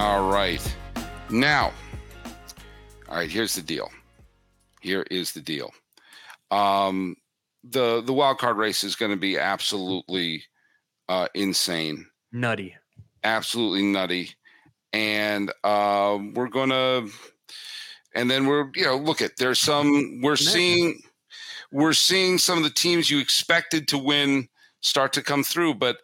All 0.00 0.30
right. 0.30 0.76
Now, 1.28 1.74
all 3.06 3.16
right, 3.16 3.30
here's 3.30 3.54
the 3.54 3.60
deal. 3.60 3.90
Here 4.80 5.04
is 5.10 5.32
the 5.32 5.42
deal. 5.42 5.72
Um, 6.50 7.16
the 7.62 8.00
the 8.00 8.14
wild 8.14 8.38
card 8.38 8.56
race 8.56 8.82
is 8.82 8.96
going 8.96 9.10
to 9.10 9.18
be 9.18 9.36
absolutely 9.36 10.42
uh, 11.10 11.28
insane, 11.34 12.06
Nutty. 12.32 12.74
absolutely 13.24 13.82
nutty, 13.82 14.30
and 14.94 15.52
uh, 15.64 16.18
we're 16.32 16.48
gonna, 16.48 17.02
and 18.14 18.30
then 18.30 18.46
we're 18.46 18.70
you 18.74 18.86
know 18.86 18.96
look 18.96 19.20
at 19.20 19.32
there's 19.36 19.60
some 19.60 20.22
we're 20.22 20.34
seeing 20.34 20.98
we're 21.72 21.92
seeing 21.92 22.38
some 22.38 22.56
of 22.56 22.64
the 22.64 22.70
teams 22.70 23.10
you 23.10 23.18
expected 23.18 23.86
to 23.88 23.98
win 23.98 24.48
start 24.80 25.12
to 25.12 25.22
come 25.22 25.44
through, 25.44 25.74
but 25.74 25.98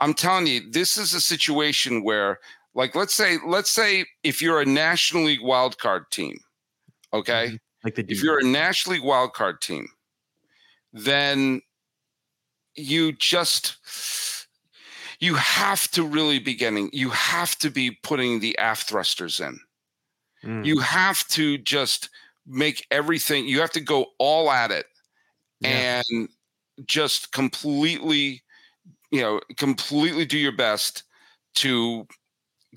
I'm 0.00 0.14
telling 0.14 0.46
you, 0.46 0.70
this 0.70 0.96
is 0.96 1.12
a 1.12 1.20
situation 1.20 2.02
where 2.02 2.38
like 2.74 2.94
let's 2.94 3.14
say 3.14 3.38
let's 3.46 3.70
say 3.70 4.04
if 4.22 4.40
you're 4.42 4.60
a 4.60 4.66
National 4.66 5.24
League 5.24 5.42
wild 5.42 5.78
card 5.78 6.04
team, 6.10 6.38
okay 7.12 7.48
Mhm. 7.52 7.58
Like 7.84 7.94
the 7.96 8.04
if 8.08 8.22
you're 8.22 8.38
a 8.38 8.44
National 8.44 8.94
League 8.94 9.04
wild 9.04 9.32
card 9.34 9.60
team, 9.60 9.88
then 10.92 11.60
you 12.76 13.12
just 13.12 13.76
you 15.20 15.34
have 15.34 15.88
to 15.90 16.04
really 16.04 16.38
be 16.38 16.54
getting 16.54 16.90
you 16.92 17.10
have 17.10 17.56
to 17.58 17.70
be 17.70 17.90
putting 18.02 18.40
the 18.40 18.56
aft 18.58 18.88
thrusters 18.88 19.40
in. 19.40 19.58
Mm. 20.44 20.64
You 20.64 20.78
have 20.80 21.26
to 21.28 21.58
just 21.58 22.08
make 22.46 22.86
everything 22.90 23.46
you 23.46 23.60
have 23.60 23.70
to 23.72 23.80
go 23.80 24.06
all 24.18 24.50
at 24.50 24.70
it 24.70 24.86
Yeah. 25.60 26.02
and 26.10 26.28
just 26.86 27.30
completely 27.32 28.42
you 29.10 29.20
know 29.20 29.40
completely 29.56 30.24
do 30.24 30.38
your 30.38 30.56
best 30.56 31.04
to 31.56 32.06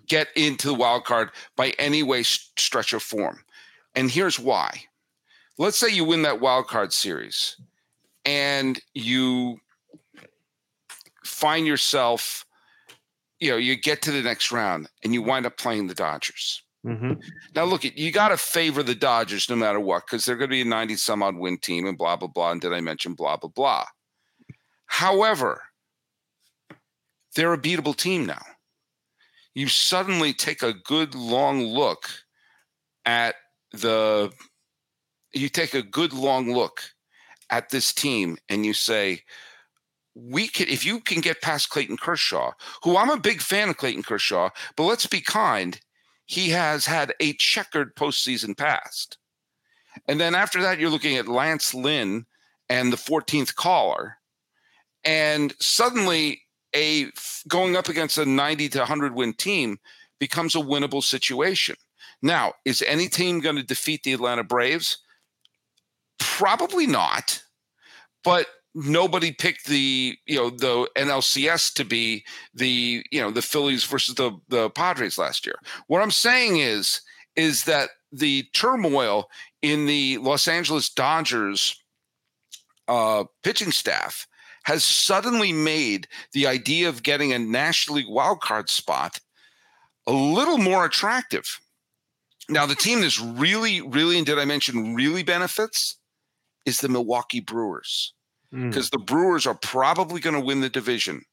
get 0.08 0.28
into 0.36 0.68
the 0.68 0.74
wild 0.74 1.04
card 1.06 1.30
by 1.56 1.70
any 1.80 2.04
way 2.04 2.24
stretch 2.24 2.94
or 2.94 3.00
form 3.00 3.39
and 3.96 4.12
here's 4.12 4.39
why 4.39 4.70
let's 5.58 5.78
say 5.78 5.89
you 5.89 6.04
win 6.06 6.22
that 6.22 6.41
wild 6.41 6.68
card 6.68 6.91
series 6.94 7.56
and 8.26 8.80
you 8.94 9.58
find 11.24 11.65
yourself 11.68 12.46
you 13.39 13.50
know 13.50 13.58
you 13.58 13.76
get 13.76 14.02
to 14.02 14.12
the 14.12 14.22
next 14.22 14.52
round 14.52 14.88
and 15.04 15.13
you 15.13 15.22
wind 15.22 15.46
up 15.46 15.58
playing 15.58 15.88
the 15.88 15.96
dodgers 15.96 16.62
Mhm. 16.86 17.20
now, 17.56 17.63
look, 17.63 17.84
you 17.84 18.12
got 18.12 18.28
to 18.28 18.38
favor 18.38 18.84
the 18.84 18.94
Dodgers 18.94 19.50
no 19.50 19.56
matter 19.56 19.80
what, 19.80 20.06
because 20.06 20.24
they're 20.24 20.36
going 20.36 20.52
to 20.52 20.54
be 20.54 20.62
a 20.62 20.65
90 20.65 20.96
some 20.98 21.24
odd 21.24 21.36
win 21.36 21.58
team 21.58 21.88
and 21.88 21.98
blah, 21.98 22.15
blah, 22.15 22.28
blah. 22.28 22.52
And 22.52 22.62
did 22.62 22.74
I 22.74 22.80
mention 22.80 23.15
blah, 23.15 23.38
blah, 23.38 23.50
blah? 23.50 23.86
However, 24.86 25.63
they're 27.36 27.54
a 27.54 27.58
beatable 27.58 27.98
team 27.98 28.28
now. 28.28 28.44
You 29.56 29.68
suddenly 29.68 30.34
take 30.34 30.62
a 30.62 30.74
good 30.74 31.15
long 31.15 31.63
look 31.63 32.10
at 33.06 33.36
the, 33.72 34.32
you 35.34 35.50
take 35.50 35.74
a 35.74 35.82
good 35.82 36.13
long 36.13 36.54
look 36.54 36.82
at 37.50 37.70
this 37.70 37.94
team 37.94 38.38
and 38.50 38.65
you 38.65 38.74
say, 38.74 39.22
we 40.13 40.48
could, 40.48 40.70
if 40.70 40.86
you 40.86 41.00
can 41.00 41.22
get 41.22 41.41
past 41.41 41.70
Clayton 41.70 41.98
Kershaw, 41.98 42.52
who 42.84 42.98
I'm 42.98 43.10
a 43.10 43.20
big 43.20 43.41
fan 43.41 43.70
of 43.70 43.78
Clayton 43.78 44.04
Kershaw, 44.04 44.50
but 44.76 44.84
let's 44.84 45.08
be 45.08 45.22
kind 45.22 45.80
he 46.26 46.50
has 46.50 46.86
had 46.86 47.13
a 47.20 47.34
checkered 47.34 47.96
postseason 47.96 48.58
past. 48.58 49.18
And 50.08 50.20
then 50.20 50.36
after 50.36 50.62
that, 50.62 50.80
you're 50.80 50.89
looking 50.89 51.18
at 51.18 51.28
Lance 51.28 51.74
Lynn 51.74 52.26
and 52.70 52.91
the 52.91 52.98
14th 52.98 53.56
caller. 53.56 54.18
And 55.04 55.54
suddenly, 55.60 56.41
a 56.76 57.12
going 57.48 57.76
up 57.76 57.88
against 57.88 58.18
a 58.18 58.26
90 58.26 58.70
to 58.70 58.80
100 58.80 59.16
win 59.16 59.34
team 59.34 59.80
becomes 60.20 60.56
a 60.56 60.60
winnable 60.60 61.04
situation. 61.04 61.76
Now, 62.22 62.54
is 62.64 62.84
any 62.86 63.08
team 63.08 63.40
going 63.40 63.58
to 63.58 63.64
defeat 63.64 64.04
the 64.04 64.14
Atlanta 64.14 64.44
Braves? 64.44 64.98
Probably 66.20 66.88
not. 66.88 67.42
But 68.24 68.48
nobody 68.74 69.32
picked 69.32 69.68
the 69.68 70.18
you 70.26 70.36
know 70.36 70.50
the 70.50 70.90
NLCS 70.98 71.74
to 71.74 71.86
be 71.86 72.26
the 72.54 73.06
you 73.12 73.22
know 73.22 73.32
the 73.32 73.42
Phillies 73.42 73.86
versus 73.86 74.16
the 74.16 74.32
the 74.50 74.70
Padres 74.72 75.18
last 75.18 75.46
year. 75.46 75.56
What 75.88 76.02
I'm 76.02 76.12
saying 76.12 76.58
is 76.58 77.02
is 77.36 77.64
that 77.66 77.90
the 78.12 78.44
turmoil 78.54 79.30
in 79.62 79.86
the 79.86 80.18
Los 80.18 80.48
Angeles 80.48 80.90
Dodgers 80.90 81.82
uh, 82.88 83.26
pitching 83.44 83.72
staff 83.72 84.28
has 84.65 84.84
suddenly 84.84 85.51
made 85.54 86.08
the 86.34 86.47
idea 86.47 86.89
of 86.89 87.04
getting 87.04 87.34
a 87.34 87.39
National 87.39 87.97
League 87.97 88.08
wildcard 88.08 88.69
spot 88.69 89.19
a 90.08 90.12
little 90.12 90.58
more 90.58 90.86
attractive. 90.86 91.60
Now, 92.49 92.65
the 92.65 92.75
team 92.75 93.01
that's 93.01 93.19
really, 93.19 93.82
really, 93.82 94.17
and 94.17 94.25
did 94.25 94.38
I 94.38 94.45
mention 94.45 94.93
really 94.93 95.23
benefits 95.23 95.97
is 96.65 96.80
the 96.80 96.89
Milwaukee 96.89 97.39
Brewers 97.39 98.13
Mm. 98.54 98.69
because 98.69 98.91
the 98.91 98.99
Brewers 98.99 99.47
are 99.47 99.56
probably 99.56 100.21
going 100.21 100.36
to 100.36 100.39
win 100.45 100.62
the 100.62 100.69
division, 100.69 101.23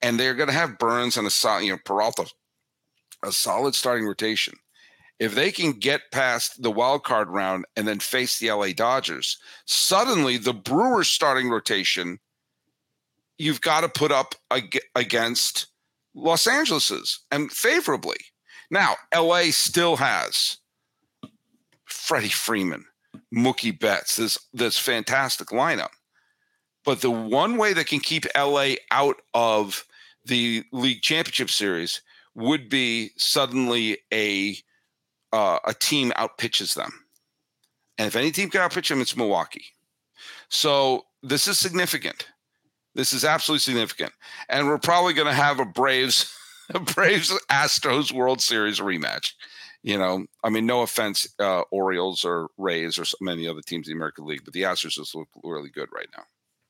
and 0.00 0.18
they're 0.18 0.36
going 0.36 0.48
to 0.48 0.54
have 0.54 0.78
Burnes 0.78 1.16
and 1.16 1.26
a 1.26 1.30
solid, 1.30 1.64
you 1.64 1.72
know, 1.72 1.78
Peralta, 1.84 2.26
a 3.24 3.32
solid 3.32 3.74
starting 3.74 4.06
rotation. 4.06 4.54
If 5.18 5.34
they 5.34 5.50
can 5.50 5.72
get 5.72 6.12
past 6.12 6.62
the 6.62 6.70
wild 6.70 7.02
card 7.02 7.28
round 7.28 7.66
and 7.76 7.88
then 7.88 7.98
face 7.98 8.38
the 8.38 8.52
LA 8.52 8.72
Dodgers, 8.72 9.36
suddenly 9.66 10.36
the 10.38 10.54
Brewers 10.54 11.08
starting 11.08 11.50
rotation, 11.50 12.20
you've 13.38 13.60
got 13.60 13.80
to 13.80 13.88
put 13.88 14.12
up 14.12 14.34
ag- 14.50 14.80
against 14.94 15.66
Los 16.14 16.46
Angeles's 16.46 17.20
and 17.30 17.50
favorably. 17.50 18.18
Now, 18.70 18.96
LA 19.14 19.50
still 19.50 19.96
has 19.96 20.58
Freddie 21.84 22.28
Freeman, 22.28 22.84
Mookie 23.34 23.78
Betts, 23.78 24.16
this 24.16 24.38
this 24.52 24.78
fantastic 24.78 25.48
lineup. 25.48 25.90
But 26.84 27.00
the 27.00 27.10
one 27.10 27.56
way 27.56 27.72
that 27.72 27.86
can 27.86 28.00
keep 28.00 28.26
LA 28.36 28.74
out 28.90 29.16
of 29.34 29.84
the 30.24 30.64
league 30.72 31.02
championship 31.02 31.50
series 31.50 32.02
would 32.34 32.68
be 32.68 33.10
suddenly 33.16 33.98
a 34.12 34.56
uh, 35.32 35.58
a 35.64 35.74
team 35.74 36.12
outpitches 36.12 36.74
them. 36.74 36.90
And 37.96 38.06
if 38.06 38.16
any 38.16 38.30
team 38.30 38.50
can 38.50 38.60
outpitch 38.60 38.88
them, 38.88 39.00
it's 39.00 39.16
Milwaukee. 39.16 39.66
So 40.48 41.06
this 41.22 41.48
is 41.48 41.58
significant. 41.58 42.28
This 42.98 43.12
is 43.12 43.24
absolutely 43.24 43.60
significant. 43.60 44.12
And 44.48 44.66
we're 44.66 44.76
probably 44.76 45.14
going 45.14 45.28
to 45.28 45.32
have 45.32 45.60
a 45.60 45.64
Braves 45.64 46.34
a 46.74 46.80
Braves 46.80 47.32
Astros 47.48 48.12
World 48.12 48.40
Series 48.40 48.80
rematch. 48.80 49.34
You 49.84 49.96
know, 49.96 50.26
I 50.42 50.50
mean, 50.50 50.66
no 50.66 50.82
offense, 50.82 51.32
uh, 51.38 51.62
Orioles 51.70 52.24
or 52.24 52.48
Rays 52.58 52.98
or 52.98 53.04
so 53.04 53.16
many 53.20 53.46
other 53.46 53.60
teams 53.64 53.86
in 53.86 53.92
the 53.92 53.96
American 53.96 54.26
League, 54.26 54.44
but 54.44 54.52
the 54.52 54.62
Astros 54.62 54.94
just 54.94 55.14
look 55.14 55.28
really 55.44 55.70
good 55.70 55.88
right 55.94 56.08
now. 56.16 56.24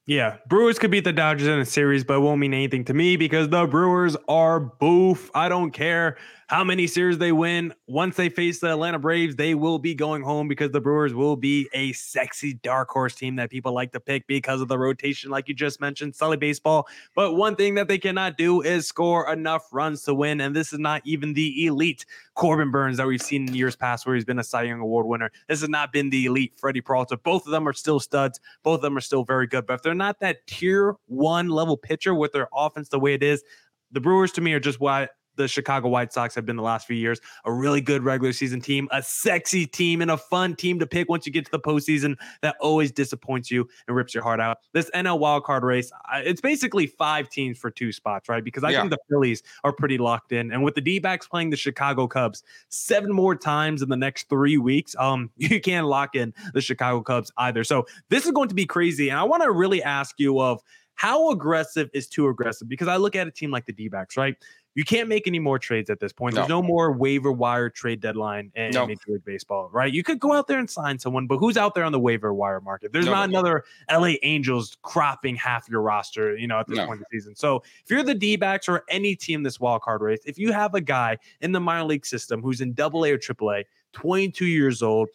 Yeah, 0.06 0.36
Brewers 0.46 0.78
could 0.78 0.90
beat 0.90 1.04
the 1.04 1.14
Dodgers 1.14 1.48
in 1.48 1.58
a 1.58 1.64
series, 1.64 2.04
but 2.04 2.18
it 2.18 2.20
won't 2.20 2.40
mean 2.40 2.52
anything 2.52 2.84
to 2.84 2.94
me 2.94 3.16
because 3.16 3.48
the 3.48 3.66
Brewers 3.66 4.14
are 4.28 4.60
boof. 4.60 5.30
I 5.34 5.48
don't 5.48 5.70
care 5.70 6.18
how 6.48 6.64
many 6.64 6.86
series 6.86 7.18
they 7.18 7.30
win. 7.30 7.74
Once 7.86 8.16
they 8.16 8.30
face 8.30 8.58
the 8.58 8.70
Atlanta 8.70 8.98
Braves, 8.98 9.36
they 9.36 9.54
will 9.54 9.78
be 9.78 9.94
going 9.94 10.22
home 10.22 10.48
because 10.48 10.70
the 10.70 10.80
Brewers 10.80 11.12
will 11.12 11.36
be 11.36 11.68
a 11.74 11.92
sexy 11.92 12.54
dark 12.54 12.88
horse 12.88 13.14
team 13.14 13.36
that 13.36 13.50
people 13.50 13.72
like 13.72 13.92
to 13.92 14.00
pick 14.00 14.26
because 14.26 14.62
of 14.62 14.68
the 14.68 14.78
rotation, 14.78 15.30
like 15.30 15.46
you 15.46 15.54
just 15.54 15.78
mentioned, 15.78 16.16
Sully 16.16 16.38
baseball. 16.38 16.88
But 17.14 17.34
one 17.34 17.54
thing 17.54 17.74
that 17.74 17.86
they 17.86 17.98
cannot 17.98 18.38
do 18.38 18.62
is 18.62 18.88
score 18.88 19.30
enough 19.30 19.68
runs 19.72 20.04
to 20.04 20.14
win. 20.14 20.40
And 20.40 20.56
this 20.56 20.72
is 20.72 20.78
not 20.78 21.02
even 21.04 21.34
the 21.34 21.66
elite 21.66 22.06
Corbin 22.34 22.70
Burnes 22.70 22.96
that 22.96 23.06
we've 23.06 23.20
seen 23.20 23.46
in 23.46 23.54
years 23.54 23.76
past, 23.76 24.06
where 24.06 24.14
he's 24.14 24.24
been 24.24 24.38
a 24.38 24.44
Cy 24.44 24.62
Young 24.62 24.80
Award 24.80 25.04
winner. 25.04 25.30
This 25.48 25.60
has 25.60 25.68
not 25.68 25.92
been 25.92 26.08
the 26.08 26.24
elite 26.24 26.54
Freddie 26.56 26.80
Peralta. 26.80 27.18
Both 27.18 27.44
of 27.44 27.52
them 27.52 27.68
are 27.68 27.74
still 27.74 28.00
studs. 28.00 28.40
Both 28.62 28.76
of 28.76 28.82
them 28.82 28.96
are 28.96 29.02
still 29.02 29.22
very 29.22 29.46
good. 29.46 29.66
But 29.66 29.74
if 29.74 29.82
they're 29.82 29.94
not 29.94 30.20
that 30.20 30.46
tier 30.46 30.94
one 31.08 31.50
level 31.50 31.76
pitcher 31.76 32.14
with 32.14 32.32
their 32.32 32.48
offense 32.54 32.88
the 32.88 32.98
way 32.98 33.12
it 33.12 33.22
is, 33.22 33.44
the 33.90 34.00
Brewers 34.00 34.32
to 34.32 34.40
me 34.40 34.52
are 34.54 34.60
just 34.60 34.80
why 34.80 35.08
the 35.38 35.48
Chicago 35.48 35.88
White 35.88 36.12
Sox 36.12 36.34
have 36.34 36.44
been 36.44 36.56
the 36.56 36.62
last 36.62 36.86
few 36.86 36.96
years. 36.96 37.20
A 37.46 37.52
really 37.52 37.80
good 37.80 38.02
regular 38.02 38.32
season 38.32 38.60
team, 38.60 38.88
a 38.90 39.02
sexy 39.02 39.64
team, 39.64 40.02
and 40.02 40.10
a 40.10 40.18
fun 40.18 40.54
team 40.54 40.78
to 40.80 40.86
pick 40.86 41.08
once 41.08 41.24
you 41.24 41.32
get 41.32 41.46
to 41.46 41.50
the 41.50 41.60
postseason 41.60 42.16
that 42.42 42.56
always 42.60 42.92
disappoints 42.92 43.50
you 43.50 43.66
and 43.86 43.96
rips 43.96 44.12
your 44.12 44.22
heart 44.22 44.40
out. 44.40 44.58
This 44.72 44.90
NL 44.94 45.18
wildcard 45.18 45.62
race, 45.62 45.90
it's 46.16 46.40
basically 46.40 46.86
five 46.86 47.30
teams 47.30 47.56
for 47.56 47.70
two 47.70 47.92
spots, 47.92 48.28
right? 48.28 48.44
Because 48.44 48.64
I 48.64 48.70
yeah. 48.70 48.80
think 48.80 48.90
the 48.90 48.98
Phillies 49.08 49.42
are 49.64 49.72
pretty 49.72 49.96
locked 49.96 50.32
in. 50.32 50.52
And 50.52 50.62
with 50.62 50.74
the 50.74 50.80
D 50.80 50.98
backs 50.98 51.26
playing 51.26 51.50
the 51.50 51.56
Chicago 51.56 52.06
Cubs 52.06 52.42
seven 52.68 53.12
more 53.12 53.36
times 53.36 53.80
in 53.80 53.88
the 53.88 53.96
next 53.96 54.28
three 54.28 54.58
weeks, 54.58 54.94
um, 54.98 55.30
you 55.36 55.60
can't 55.60 55.86
lock 55.86 56.14
in 56.16 56.34
the 56.52 56.60
Chicago 56.60 57.00
Cubs 57.00 57.32
either. 57.38 57.62
So 57.64 57.86
this 58.10 58.26
is 58.26 58.32
going 58.32 58.48
to 58.48 58.54
be 58.54 58.66
crazy. 58.66 59.08
And 59.08 59.18
I 59.18 59.22
want 59.22 59.42
to 59.44 59.52
really 59.52 59.82
ask 59.82 60.16
you 60.18 60.40
of 60.40 60.62
how 60.98 61.30
aggressive 61.30 61.88
is 61.94 62.08
too 62.08 62.28
aggressive? 62.28 62.68
Because 62.68 62.88
I 62.88 62.96
look 62.96 63.16
at 63.16 63.26
a 63.26 63.30
team 63.30 63.50
like 63.50 63.66
the 63.66 63.72
D 63.72 63.88
backs, 63.88 64.16
right? 64.16 64.36
you 64.78 64.84
can't 64.84 65.08
make 65.08 65.26
any 65.26 65.40
more 65.40 65.58
trades 65.58 65.90
at 65.90 65.98
this 65.98 66.12
point. 66.12 66.36
There's 66.36 66.48
no, 66.48 66.60
no 66.60 66.66
more 66.66 66.92
waiver 66.92 67.32
wire 67.32 67.68
trade 67.68 68.00
deadline 68.00 68.52
in, 68.54 68.70
no. 68.70 68.86
Major 68.86 69.00
League 69.08 69.24
Baseball, 69.24 69.68
right? 69.72 69.92
You 69.92 70.04
could 70.04 70.20
go 70.20 70.32
out 70.32 70.46
there 70.46 70.60
and 70.60 70.70
sign 70.70 71.00
someone, 71.00 71.26
but 71.26 71.38
who's 71.38 71.56
out 71.56 71.74
there 71.74 71.82
on 71.82 71.90
the 71.90 71.98
waiver 71.98 72.32
wire 72.32 72.60
market? 72.60 72.92
There's 72.92 73.06
no, 73.06 73.10
not 73.10 73.28
another 73.28 73.64
LA 73.90 74.12
Angels 74.22 74.76
cropping 74.82 75.34
half 75.34 75.68
your 75.68 75.80
roster, 75.80 76.36
you 76.36 76.46
know, 76.46 76.60
at 76.60 76.68
this 76.68 76.78
point 76.78 76.92
in 76.92 76.98
the 77.10 77.18
season. 77.18 77.34
So 77.34 77.56
if 77.56 77.90
you're 77.90 78.04
the 78.04 78.14
D 78.14 78.36
backs 78.36 78.68
or 78.68 78.84
any 78.88 79.16
team 79.16 79.42
this 79.42 79.58
wild 79.58 79.82
card 79.82 80.00
race, 80.00 80.20
if 80.24 80.38
you 80.38 80.52
have 80.52 80.76
a 80.76 80.80
guy 80.80 81.18
in 81.40 81.50
the 81.50 81.58
minor 81.58 81.82
league 81.82 82.06
system 82.06 82.40
who's 82.40 82.60
in 82.60 82.72
double 82.72 83.04
A 83.04 83.10
or 83.10 83.18
triple 83.18 83.50
A, 83.50 83.64
22 83.94 84.46
years 84.46 84.80
old, 84.80 85.08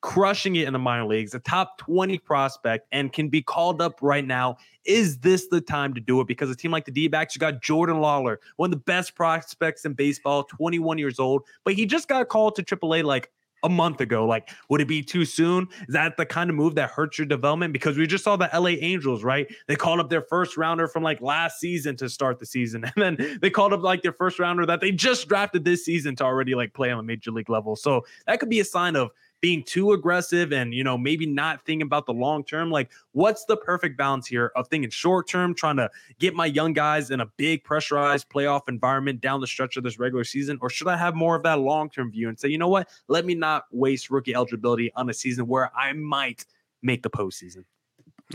crushing 0.00 0.56
it 0.56 0.66
in 0.66 0.72
the 0.72 0.78
minor 0.78 1.06
leagues, 1.06 1.34
a 1.34 1.40
top 1.40 1.78
20 1.78 2.18
prospect, 2.18 2.86
and 2.92 3.12
can 3.12 3.28
be 3.28 3.42
called 3.42 3.82
up 3.82 3.98
right 4.00 4.24
now. 4.24 4.56
Is 4.84 5.18
this 5.18 5.48
the 5.48 5.60
time 5.60 5.94
to 5.94 6.00
do 6.00 6.20
it? 6.20 6.26
Because 6.26 6.50
a 6.50 6.56
team 6.56 6.70
like 6.70 6.84
the 6.84 6.90
D 6.90 7.08
backs, 7.08 7.34
you 7.34 7.40
got 7.40 7.62
Jordan 7.62 7.96
Lawlar, 7.96 8.38
one 8.56 8.68
of 8.68 8.70
the 8.72 8.84
best 8.84 9.14
prospects 9.14 9.84
in 9.84 9.94
baseball, 9.94 10.44
21 10.44 10.98
years 10.98 11.18
old, 11.18 11.42
but 11.64 11.74
he 11.74 11.86
just 11.86 12.08
got 12.08 12.28
called 12.28 12.56
to 12.56 12.62
AAA 12.62 13.04
like 13.04 13.30
a 13.62 13.68
month 13.68 14.00
ago. 14.00 14.26
Like, 14.26 14.50
would 14.68 14.80
it 14.80 14.88
be 14.88 15.02
too 15.02 15.24
soon? 15.24 15.68
Is 15.88 15.94
that 15.94 16.16
the 16.16 16.26
kind 16.26 16.50
of 16.50 16.56
move 16.56 16.74
that 16.76 16.90
hurts 16.90 17.18
your 17.18 17.26
development? 17.26 17.72
Because 17.72 17.96
we 17.96 18.06
just 18.06 18.24
saw 18.24 18.36
the 18.36 18.48
LA 18.52 18.70
Angels, 18.80 19.24
right? 19.24 19.52
They 19.66 19.76
called 19.76 20.00
up 20.00 20.10
their 20.10 20.22
first 20.22 20.56
rounder 20.56 20.86
from 20.88 21.02
like 21.02 21.20
last 21.20 21.58
season 21.58 21.96
to 21.96 22.08
start 22.08 22.38
the 22.38 22.46
season. 22.46 22.84
And 22.98 23.18
then 23.18 23.38
they 23.40 23.50
called 23.50 23.72
up 23.72 23.82
like 23.82 24.02
their 24.02 24.12
first 24.12 24.38
rounder 24.38 24.66
that 24.66 24.80
they 24.80 24.90
just 24.90 25.28
drafted 25.28 25.64
this 25.64 25.84
season 25.84 26.16
to 26.16 26.24
already 26.24 26.54
like 26.54 26.74
play 26.74 26.90
on 26.90 26.98
a 26.98 27.02
major 27.02 27.30
league 27.30 27.48
level. 27.48 27.76
So 27.76 28.04
that 28.26 28.40
could 28.40 28.48
be 28.48 28.60
a 28.60 28.64
sign 28.64 28.96
of 28.96 29.10
being 29.40 29.62
too 29.62 29.92
aggressive 29.92 30.52
and 30.52 30.74
you 30.74 30.82
know 30.82 30.98
maybe 30.98 31.26
not 31.26 31.64
thinking 31.64 31.86
about 31.86 32.06
the 32.06 32.12
long 32.12 32.44
term 32.44 32.70
like 32.70 32.90
what's 33.12 33.44
the 33.44 33.56
perfect 33.56 33.96
balance 33.96 34.26
here 34.26 34.50
of 34.56 34.66
thinking 34.68 34.90
short 34.90 35.28
term 35.28 35.54
trying 35.54 35.76
to 35.76 35.88
get 36.18 36.34
my 36.34 36.46
young 36.46 36.72
guys 36.72 37.10
in 37.10 37.20
a 37.20 37.26
big 37.36 37.62
pressurized 37.62 38.28
playoff 38.28 38.62
environment 38.68 39.20
down 39.20 39.40
the 39.40 39.46
stretch 39.46 39.76
of 39.76 39.84
this 39.84 39.98
regular 39.98 40.24
season? 40.24 40.58
Or 40.60 40.70
should 40.70 40.88
i 40.88 40.96
have 40.96 41.14
more 41.14 41.36
of 41.36 41.42
that 41.44 41.60
long 41.60 41.90
term 41.90 42.10
view 42.10 42.28
and 42.28 42.38
say 42.38 42.48
you 42.48 42.58
know 42.58 42.68
what? 42.68 42.88
Let 43.08 43.24
me 43.24 43.34
not 43.34 43.64
waste 43.70 44.10
rookie 44.10 44.34
eligibility 44.34 44.92
on 44.94 45.08
a 45.08 45.14
season 45.14 45.46
where 45.46 45.70
i 45.76 45.92
might 45.92 46.44
make 46.82 47.02
the 47.02 47.10
postseason. 47.10 47.64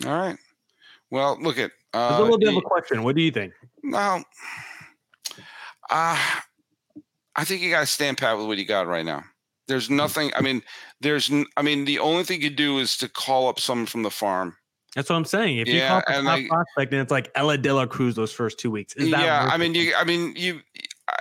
All 0.05 0.17
right. 0.17 0.37
Well 1.09 1.37
look 1.41 1.57
at 1.57 1.71
uh, 1.93 2.17
a 2.17 2.21
little 2.21 2.37
bit 2.37 2.49
of 2.49 2.57
a 2.57 2.61
question. 2.61 3.03
What 3.03 3.15
do 3.15 3.21
you 3.21 3.31
think? 3.31 3.53
Well 3.83 4.23
uh 5.89 6.17
i 7.35 7.43
think 7.43 7.61
you 7.61 7.69
got 7.69 7.81
to 7.81 7.85
stand 7.85 8.17
pat 8.17 8.37
with 8.37 8.47
what 8.47 8.57
you 8.57 8.65
got 8.65 8.87
right 8.87 9.05
now 9.05 9.23
there's 9.67 9.87
hmm. 9.87 9.95
nothing. 9.95 10.31
I 10.35 10.41
mean, 10.41 10.61
there's. 11.01 11.31
I 11.57 11.61
mean, 11.61 11.85
the 11.85 11.99
only 11.99 12.23
thing 12.23 12.41
you 12.41 12.49
do 12.49 12.79
is 12.79 12.97
to 12.97 13.09
call 13.09 13.47
up 13.47 13.59
someone 13.59 13.85
from 13.85 14.03
the 14.03 14.11
farm. 14.11 14.55
That's 14.95 15.09
what 15.09 15.15
I'm 15.15 15.25
saying. 15.25 15.57
If 15.57 15.67
yeah, 15.67 15.73
you 15.73 15.87
call 15.87 15.97
up 15.97 16.03
a 16.07 16.13
top 16.13 16.25
I, 16.25 16.47
prospect 16.47 16.93
and 16.93 17.01
it's 17.01 17.11
like 17.11 17.31
Elly 17.35 17.57
De 17.57 17.73
La 17.73 17.85
Cruz 17.85 18.15
those 18.15 18.31
first 18.31 18.59
two 18.59 18.69
weeks, 18.69 18.93
yeah. 18.97 19.49
I 19.51 19.57
mean, 19.57 19.73
you. 19.73 19.93
I 19.95 20.03
mean, 20.03 20.33
you. 20.35 20.61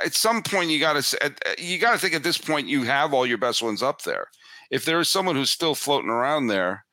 At 0.05 0.15
some 0.15 0.43
point, 0.43 0.71
you 0.71 0.79
got 0.81 1.03
to. 1.03 1.35
You 1.59 1.79
got 1.79 1.93
to 1.93 1.99
think 1.99 2.15
at 2.15 2.23
this 2.23 2.39
point 2.39 2.69
you 2.69 2.85
have 2.85 3.15
all 3.15 3.27
your 3.27 3.39
best 3.39 3.63
ones 3.63 3.83
up 3.83 4.03
there. 4.03 4.29
If 4.71 4.85
there 4.85 5.01
is 5.01 5.09
someone 5.09 5.37
who's 5.37 5.51
still 5.51 5.75
floating 5.75 6.11
around 6.11 6.47
there, 6.47 6.85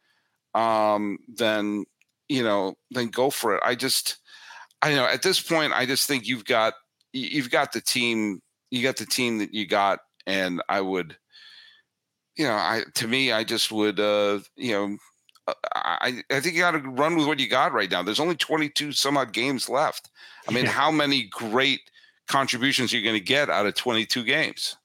um, 0.53 1.17
then 1.27 1.85
you 2.29 2.43
know, 2.43 2.75
then 2.91 3.07
go 3.07 3.29
for 3.29 3.55
it. 3.55 3.61
I 3.65 3.75
just, 3.75 4.17
I 4.81 4.93
know 4.93 5.05
at 5.05 5.23
this 5.23 5.41
point, 5.41 5.73
I 5.73 5.85
just 5.85 6.07
think 6.07 6.27
you've 6.27 6.45
got 6.45 6.73
you've 7.11 7.49
got 7.49 7.73
the 7.73 7.81
team. 7.81 8.41
You 8.71 8.83
got 8.83 8.97
the 8.97 9.05
team 9.05 9.39
that 9.39 9.53
you 9.53 9.67
got, 9.67 9.99
and 10.27 10.61
I 10.69 10.79
would 10.81 11.17
you 12.39 12.45
know, 12.45 12.53
I 12.53 12.83
to 12.95 13.07
me, 13.07 13.33
I 13.33 13.43
just 13.43 13.69
would, 13.69 13.99
uh, 13.99 14.39
you 14.55 14.71
know, 14.71 14.97
uh, 15.45 15.53
I 15.75 16.23
I 16.31 16.39
think 16.39 16.55
you 16.55 16.61
got 16.61 16.71
to 16.71 16.79
run 16.79 17.17
with 17.17 17.27
what 17.27 17.37
you 17.37 17.49
got 17.49 17.73
right 17.73 17.91
now. 17.91 18.01
There's 18.01 18.21
only 18.21 18.37
22 18.37 18.93
some 18.93 19.17
odd 19.17 19.33
games 19.33 19.67
left. 19.67 20.09
I 20.47 20.53
mean, 20.53 20.65
how 20.65 20.89
many 20.89 21.23
great 21.29 21.81
contributions 22.29 22.93
are 22.93 22.97
you 22.97 23.03
going 23.03 23.19
to 23.19 23.23
get 23.23 23.49
out 23.49 23.65
of 23.65 23.75
22 23.75 24.23
games? 24.23 24.77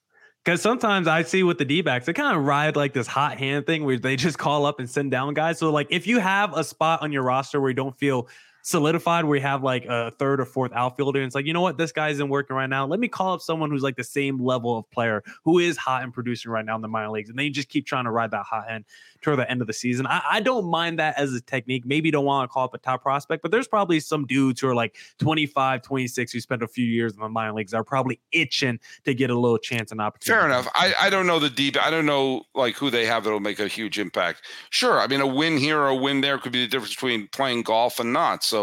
Because 0.43 0.61
sometimes 0.61 1.07
I 1.07 1.23
see 1.23 1.43
with 1.43 1.57
the 1.57 1.63
D 1.63 1.81
backs, 1.81 2.05
they 2.05 2.13
kind 2.13 2.35
of 2.37 2.43
ride 2.43 2.75
like 2.75 2.91
this 2.91 3.07
hot 3.07 3.37
hand 3.39 3.65
thing 3.65 3.85
where 3.85 3.97
they 3.97 4.17
just 4.17 4.37
call 4.37 4.65
up 4.65 4.79
and 4.79 4.89
send 4.89 5.11
down 5.11 5.33
guys. 5.33 5.57
So, 5.57 5.71
like, 5.71 5.87
if 5.89 6.05
you 6.05 6.19
have 6.19 6.55
a 6.57 6.63
spot 6.63 7.01
on 7.01 7.13
your 7.13 7.23
roster 7.23 7.61
where 7.61 7.69
you 7.69 7.75
don't 7.75 7.97
feel 7.97 8.27
solidified 8.65 9.25
where 9.25 9.35
you 9.35 9.43
have 9.43 9.61
like 9.61 9.85
a 9.85 10.09
third 10.17 10.41
or 10.41 10.45
fourth 10.45 10.73
outfielder. 10.73 11.19
And 11.19 11.27
it's 11.27 11.35
like, 11.35 11.45
you 11.45 11.53
know 11.53 11.61
what? 11.61 11.77
This 11.77 11.91
guy 11.91 12.09
isn't 12.09 12.29
working 12.29 12.55
right 12.55 12.69
now. 12.69 12.87
Let 12.87 12.99
me 12.99 13.07
call 13.07 13.35
up 13.35 13.41
someone 13.41 13.69
who's 13.69 13.83
like 13.83 13.95
the 13.95 14.03
same 14.03 14.43
level 14.43 14.75
of 14.75 14.89
player 14.89 15.23
who 15.43 15.59
is 15.59 15.77
hot 15.77 16.01
and 16.01 16.11
producing 16.11 16.51
right 16.51 16.65
now 16.65 16.75
in 16.75 16.81
the 16.81 16.87
minor 16.87 17.11
leagues. 17.11 17.29
And 17.29 17.37
they 17.37 17.51
just 17.51 17.69
keep 17.69 17.85
trying 17.85 18.05
to 18.05 18.11
ride 18.11 18.31
that 18.31 18.43
hot 18.43 18.65
end 18.67 18.85
toward 19.21 19.37
the 19.37 19.49
end 19.51 19.61
of 19.61 19.67
the 19.67 19.73
season. 19.73 20.07
I, 20.07 20.21
I 20.27 20.39
don't 20.39 20.65
mind 20.65 20.97
that 20.97 21.15
as 21.15 21.31
a 21.33 21.41
technique. 21.41 21.85
Maybe 21.85 22.07
you 22.07 22.11
don't 22.11 22.25
want 22.25 22.49
to 22.49 22.51
call 22.51 22.63
up 22.63 22.73
a 22.73 22.79
top 22.79 23.03
prospect, 23.03 23.43
but 23.43 23.51
there's 23.51 23.67
probably 23.67 23.99
some 23.99 24.25
dudes 24.25 24.61
who 24.61 24.67
are 24.67 24.75
like 24.75 24.95
25, 25.19 25.83
26 25.83 26.31
who 26.31 26.39
spent 26.39 26.63
a 26.63 26.67
few 26.67 26.85
years 26.85 27.13
in 27.13 27.19
the 27.19 27.29
minor 27.29 27.53
leagues 27.53 27.75
are 27.75 27.83
probably 27.83 28.19
itching 28.31 28.79
to 29.03 29.13
get 29.13 29.29
a 29.29 29.35
little 29.37 29.59
chance 29.59 29.91
and 29.91 30.01
opportunity. 30.01 30.41
Fair 30.41 30.49
enough. 30.49 30.67
I, 30.73 30.95
I 31.01 31.09
don't 31.11 31.27
know 31.27 31.37
the 31.37 31.51
deep. 31.51 31.77
I 31.79 31.91
don't 31.91 32.07
know 32.07 32.45
like 32.55 32.75
who 32.77 32.89
they 32.89 33.05
have 33.05 33.25
that'll 33.25 33.39
make 33.39 33.59
a 33.59 33.67
huge 33.67 33.99
impact. 33.99 34.41
Sure. 34.71 34.99
I 34.99 35.05
mean, 35.05 35.21
a 35.21 35.27
win 35.27 35.57
here 35.57 35.79
or 35.81 35.89
a 35.89 35.95
win 35.95 36.21
there 36.21 36.39
could 36.39 36.51
be 36.51 36.61
the 36.61 36.67
difference 36.67 36.95
between 36.95 37.27
playing 37.27 37.61
golf 37.61 37.99
and 37.99 38.11
not. 38.11 38.43
So 38.43 38.54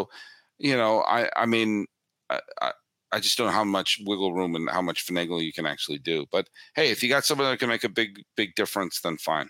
you 0.58 0.76
know, 0.76 1.00
I 1.02 1.28
I 1.36 1.46
mean, 1.46 1.86
I, 2.30 2.72
I 3.12 3.20
just 3.20 3.36
don't 3.38 3.46
know 3.48 3.52
how 3.52 3.64
much 3.64 3.98
wiggle 4.06 4.32
room 4.32 4.54
and 4.56 4.68
how 4.70 4.82
much 4.82 5.06
finagling 5.06 5.44
you 5.44 5.52
can 5.52 5.66
actually 5.66 5.98
do. 5.98 6.26
But 6.32 6.48
hey, 6.76 6.90
if 6.90 7.02
you 7.02 7.08
got 7.08 7.24
someone 7.24 7.50
that 7.50 7.58
can 7.58 7.68
make 7.68 7.84
a 7.84 7.88
big 7.88 8.22
big 8.36 8.54
difference, 8.56 9.00
then 9.02 9.18
fine. 9.18 9.48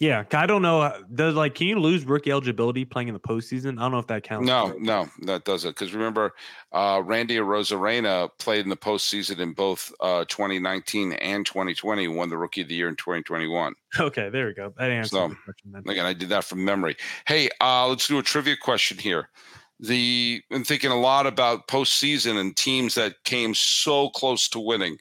Yeah, 0.00 0.24
I 0.32 0.46
don't 0.46 0.62
know. 0.62 0.80
Uh, 0.80 0.98
does 1.14 1.34
like 1.34 1.54
can 1.54 1.66
you 1.66 1.78
lose 1.78 2.06
rookie 2.06 2.30
eligibility 2.30 2.86
playing 2.86 3.08
in 3.08 3.14
the 3.14 3.20
postseason? 3.20 3.78
I 3.78 3.82
don't 3.82 3.92
know 3.92 3.98
if 3.98 4.06
that 4.06 4.22
counts. 4.22 4.46
No, 4.46 4.74
no, 4.78 5.06
that 5.26 5.44
doesn't. 5.44 5.72
Because 5.72 5.92
remember, 5.92 6.32
uh, 6.72 7.02
Randy 7.04 7.36
Arozarena 7.36 8.30
played 8.38 8.64
in 8.64 8.70
the 8.70 8.78
postseason 8.78 9.40
in 9.40 9.52
both 9.52 9.92
uh, 10.00 10.24
2019 10.24 11.12
and 11.12 11.44
2020. 11.44 12.08
Won 12.08 12.30
the 12.30 12.38
Rookie 12.38 12.62
of 12.62 12.68
the 12.68 12.74
Year 12.74 12.88
in 12.88 12.96
2021. 12.96 13.74
Okay, 13.98 14.30
there 14.30 14.46
we 14.46 14.54
go. 14.54 14.72
That 14.78 14.90
answers 14.90 15.10
so, 15.10 15.28
the 15.28 15.34
question. 15.44 15.72
Then. 15.72 15.82
Again, 15.86 16.06
I 16.06 16.14
did 16.14 16.30
that 16.30 16.44
from 16.44 16.64
memory. 16.64 16.96
Hey, 17.26 17.50
uh, 17.60 17.86
let's 17.86 18.08
do 18.08 18.18
a 18.18 18.22
trivia 18.22 18.56
question 18.56 18.96
here 18.96 19.28
the 19.80 20.42
I'm 20.50 20.64
thinking 20.64 20.90
a 20.90 21.00
lot 21.00 21.26
about 21.26 21.66
postseason 21.66 22.38
and 22.38 22.56
teams 22.56 22.94
that 22.94 23.24
came 23.24 23.54
so 23.54 24.10
close 24.10 24.48
to 24.50 24.60
winning. 24.60 24.98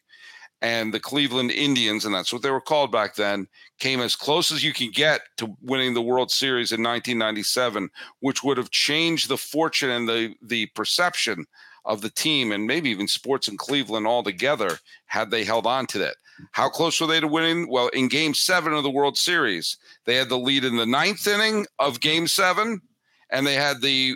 And 0.61 0.93
the 0.93 0.99
Cleveland 0.99 1.51
Indians, 1.51 2.03
and 2.03 2.13
that's 2.13 2.33
what 2.33 2.41
they 2.41 2.51
were 2.51 2.59
called 2.59 2.91
back 2.91 3.15
then, 3.15 3.47
came 3.79 4.01
as 4.01 4.15
close 4.15 4.51
as 4.51 4.63
you 4.63 4.73
can 4.73 4.91
get 4.91 5.21
to 5.37 5.55
winning 5.61 5.93
the 5.93 6.01
World 6.01 6.31
Series 6.31 6.71
in 6.71 6.83
1997, 6.83 7.89
which 8.19 8.43
would 8.43 8.57
have 8.57 8.69
changed 8.69 9.29
the 9.29 9.37
fortune 9.37 9.89
and 9.89 10.07
the 10.07 10.35
the 10.41 10.65
perception 10.67 11.45
of 11.85 12.01
the 12.01 12.09
team 12.09 12.51
and 12.51 12.67
maybe 12.67 12.89
even 12.89 13.07
sports 13.07 13.47
in 13.47 13.57
Cleveland 13.57 14.05
altogether 14.05 14.79
had 15.05 15.31
they 15.31 15.43
held 15.43 15.65
on 15.65 15.87
to 15.87 15.97
that. 15.97 16.15
How 16.51 16.69
close 16.69 16.99
were 16.99 17.07
they 17.07 17.19
to 17.19 17.27
winning? 17.27 17.69
Well, 17.69 17.87
in 17.89 18.07
game 18.07 18.33
seven 18.33 18.73
of 18.73 18.83
the 18.83 18.89
World 18.89 19.17
Series, 19.17 19.77
they 20.05 20.15
had 20.15 20.29
the 20.29 20.37
lead 20.37 20.63
in 20.63 20.77
the 20.77 20.85
ninth 20.85 21.27
inning 21.27 21.65
of 21.79 21.99
game 21.99 22.27
seven, 22.27 22.81
and 23.29 23.45
they 23.45 23.55
had 23.55 23.81
the 23.81 24.15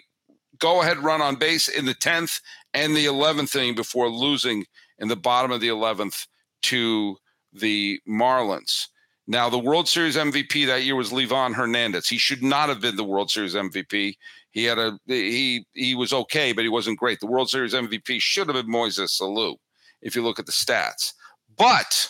go 0.60 0.82
ahead 0.82 1.00
run 1.00 1.22
on 1.22 1.36
base 1.36 1.68
in 1.68 1.86
the 1.86 1.96
10th 1.96 2.40
and 2.74 2.96
the 2.96 3.06
11th 3.06 3.56
inning 3.56 3.76
before 3.76 4.10
losing 4.10 4.66
in 5.00 5.08
the 5.08 5.16
bottom 5.16 5.52
of 5.52 5.62
the 5.62 5.68
11th 5.68 6.28
to 6.64 7.18
the 7.54 8.00
Marlins. 8.08 8.88
Now, 9.26 9.50
the 9.50 9.60
World 9.60 9.88
Series 9.88 10.18
MVP 10.18 10.66
that 10.68 10.84
year 10.84 10.96
was 10.96 11.12
Livan 11.12 11.54
Hernandez. 11.54 12.08
He 12.08 12.18
should 12.18 12.44
not 12.44 12.68
have 12.68 12.82
been 12.82 12.98
the 12.98 13.04
World 13.06 13.32
Series 13.32 13.56
MVP. 13.56 14.16
He 14.52 14.64
had 14.66 14.78
a 14.78 15.00
he 15.08 15.66
he 15.74 15.96
was 15.96 16.12
okay, 16.12 16.52
but 16.52 16.64
he 16.64 16.70
wasn't 16.70 17.00
great. 17.00 17.20
The 17.20 17.28
World 17.28 17.50
Series 17.50 17.74
MVP 17.74 18.20
should 18.22 18.48
have 18.48 18.56
been 18.56 18.74
Moises 18.74 19.22
Alou, 19.22 19.56
if 20.02 20.16
you 20.16 20.24
look 20.24 20.40
at 20.40 20.46
the 20.46 20.52
stats. 20.52 21.14
But 21.58 22.10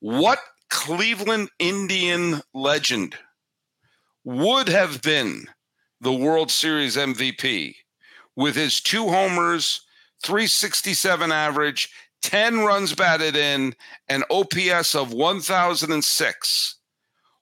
what 0.00 0.38
Cleveland 0.70 1.50
Indian 1.58 2.40
legend 2.54 3.16
would 4.24 4.68
have 4.68 5.02
been 5.02 5.46
the 6.00 6.12
World 6.12 6.50
Series 6.50 6.96
MVP 6.96 7.74
with 8.34 8.56
his 8.56 8.80
two 8.80 9.08
homers, 9.08 9.80
367 10.22 11.30
average, 11.30 11.90
10 12.24 12.60
runs 12.60 12.94
batted 12.94 13.36
in, 13.36 13.74
an 14.08 14.22
OPS 14.30 14.94
of 14.94 15.12
1006. 15.12 16.76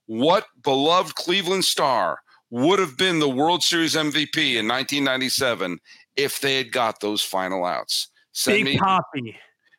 What 0.07 0.47
beloved 0.65 1.15
Cleveland 1.15 1.65
star 1.65 2.19
would 2.51 2.81
have 2.81 2.97
been 2.97 3.21
the 3.21 3.29
World 3.29 3.63
Series 3.63 3.95
MVP 3.95 4.57
in 4.57 4.67
1997 4.67 5.79
if 6.17 6.41
they 6.41 6.57
had 6.57 6.73
got 6.73 6.99
those 6.99 7.23
final 7.23 7.65
outs? 7.65 8.09
Send 8.33 8.65
Big 8.65 8.75
me, 8.75 8.79
Poppy. 8.79 9.37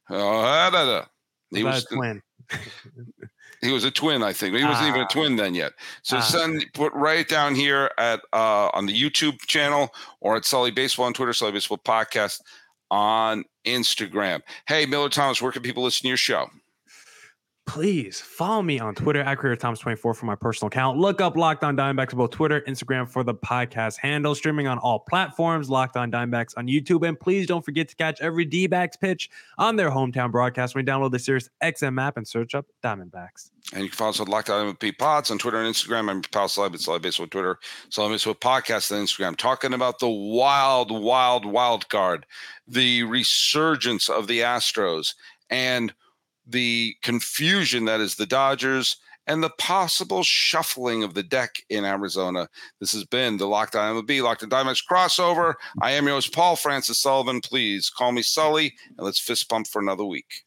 Oh, 0.09 0.41
da, 0.41 0.69
da. 0.71 1.05
He 1.51 1.65
was 1.65 1.83
a 1.83 1.95
twin. 1.95 2.21
he 3.61 3.73
was 3.73 3.83
a 3.83 3.91
twin, 3.91 4.23
I 4.23 4.31
think. 4.31 4.55
He 4.55 4.63
wasn't 4.63 4.87
even 4.87 5.01
a 5.01 5.03
ah. 5.03 5.07
twin 5.07 5.35
then 5.35 5.53
yet. 5.53 5.73
So 6.03 6.17
uh, 6.17 6.21
send 6.21 6.65
put 6.73 6.93
right 6.93 7.27
down 7.27 7.55
here 7.55 7.91
at 7.97 8.21
uh, 8.31 8.69
on 8.73 8.85
the 8.85 8.93
YouTube 8.93 9.37
channel 9.47 9.93
or 10.21 10.37
at 10.37 10.45
Sully 10.45 10.71
Baseball 10.71 11.07
on 11.07 11.13
Twitter, 11.13 11.33
Sully 11.33 11.51
Baseball 11.51 11.77
Podcast 11.77 12.39
on 12.93 13.43
Instagram. 13.65 14.41
Hey, 14.67 14.85
Millard 14.85 15.13
Thomas, 15.13 15.41
where 15.41 15.51
can 15.51 15.63
people 15.63 15.81
listen 15.81 16.03
to 16.03 16.09
your 16.09 16.17
show? 16.17 16.47
Please 17.65 18.19
follow 18.19 18.61
me 18.61 18.77
on 18.77 18.93
Twitter 18.93 19.21
at 19.21 19.37
Creator 19.37 19.55
Thomas 19.55 19.79
24 19.79 20.13
for 20.13 20.25
my 20.25 20.35
personal 20.35 20.67
account. 20.67 20.97
Look 20.97 21.21
up 21.21 21.37
Locked 21.37 21.63
On 21.63 21.77
Diamondbacks 21.77 22.11
on 22.13 22.19
both 22.19 22.31
Twitter, 22.31 22.61
Instagram 22.67 23.09
for 23.09 23.23
the 23.23 23.33
podcast 23.33 23.97
handle, 23.97 24.35
streaming 24.35 24.67
on 24.67 24.77
all 24.79 24.99
platforms, 24.99 25.69
Locked 25.69 25.95
On 25.95 26.11
Diamondbacks 26.11 26.53
on 26.57 26.67
YouTube. 26.67 27.07
And 27.07 27.17
please 27.17 27.47
don't 27.47 27.63
forget 27.63 27.87
to 27.87 27.95
catch 27.95 28.19
every 28.21 28.43
D 28.43 28.67
backs 28.67 28.97
pitch 28.97 29.29
on 29.57 29.77
their 29.77 29.89
hometown 29.89 30.29
broadcast 30.29 30.75
when 30.75 30.85
you 30.85 30.91
download 30.91 31.11
the 31.11 31.19
Sirius 31.19 31.49
XM 31.63 32.01
app 32.01 32.17
and 32.17 32.27
search 32.27 32.53
up 32.53 32.65
Diamondbacks. 32.83 33.51
And 33.71 33.83
you 33.83 33.89
can 33.89 33.95
follow 33.95 34.09
us 34.09 34.19
at 34.19 34.27
Locked 34.27 34.49
On 34.49 34.75
MLB 34.75 34.97
Pods 34.97 35.31
on 35.31 35.37
Twitter 35.37 35.57
and 35.57 35.73
Instagram. 35.73 36.09
I'm 36.09 36.21
Pal 36.21 36.49
Celeb, 36.49 36.75
it's 36.75 36.85
Celeb 36.85 37.19
on 37.21 37.29
Twitter, 37.29 37.59
Celeb 37.89 38.27
with 38.27 38.39
Podcast 38.41 38.91
on 38.91 39.05
Instagram, 39.05 39.37
talking 39.37 39.73
about 39.73 39.99
the 39.99 40.09
wild, 40.09 40.91
wild, 40.91 41.45
wild 41.45 41.87
card, 41.87 42.25
the 42.67 43.03
resurgence 43.03 44.09
of 44.09 44.27
the 44.27 44.41
Astros. 44.41 45.15
And 45.49 45.93
the 46.45 46.95
confusion 47.01 47.85
that 47.85 47.99
is 47.99 48.15
the 48.15 48.25
Dodgers 48.25 48.97
and 49.27 49.41
the 49.41 49.49
possible 49.51 50.23
shuffling 50.23 51.03
of 51.03 51.13
the 51.13 51.23
deck 51.23 51.55
in 51.69 51.85
Arizona. 51.85 52.47
This 52.79 52.91
has 52.93 53.05
been 53.05 53.37
the 53.37 53.47
Locked 53.47 53.75
On 53.75 53.95
MLB, 53.95 54.21
Locked 54.21 54.43
On 54.43 54.49
Diamondbacks 54.49 54.83
crossover. 54.89 55.53
I 55.81 55.91
am 55.91 56.05
your 56.05 56.15
host, 56.15 56.33
Paul 56.33 56.55
Francis 56.55 56.99
Sullivan. 56.99 57.41
Please 57.41 57.89
call 57.89 58.11
me 58.11 58.21
Sully, 58.21 58.73
and 58.97 59.05
let's 59.05 59.19
fist 59.19 59.49
pump 59.49 59.67
for 59.67 59.81
another 59.81 60.05
week. 60.05 60.43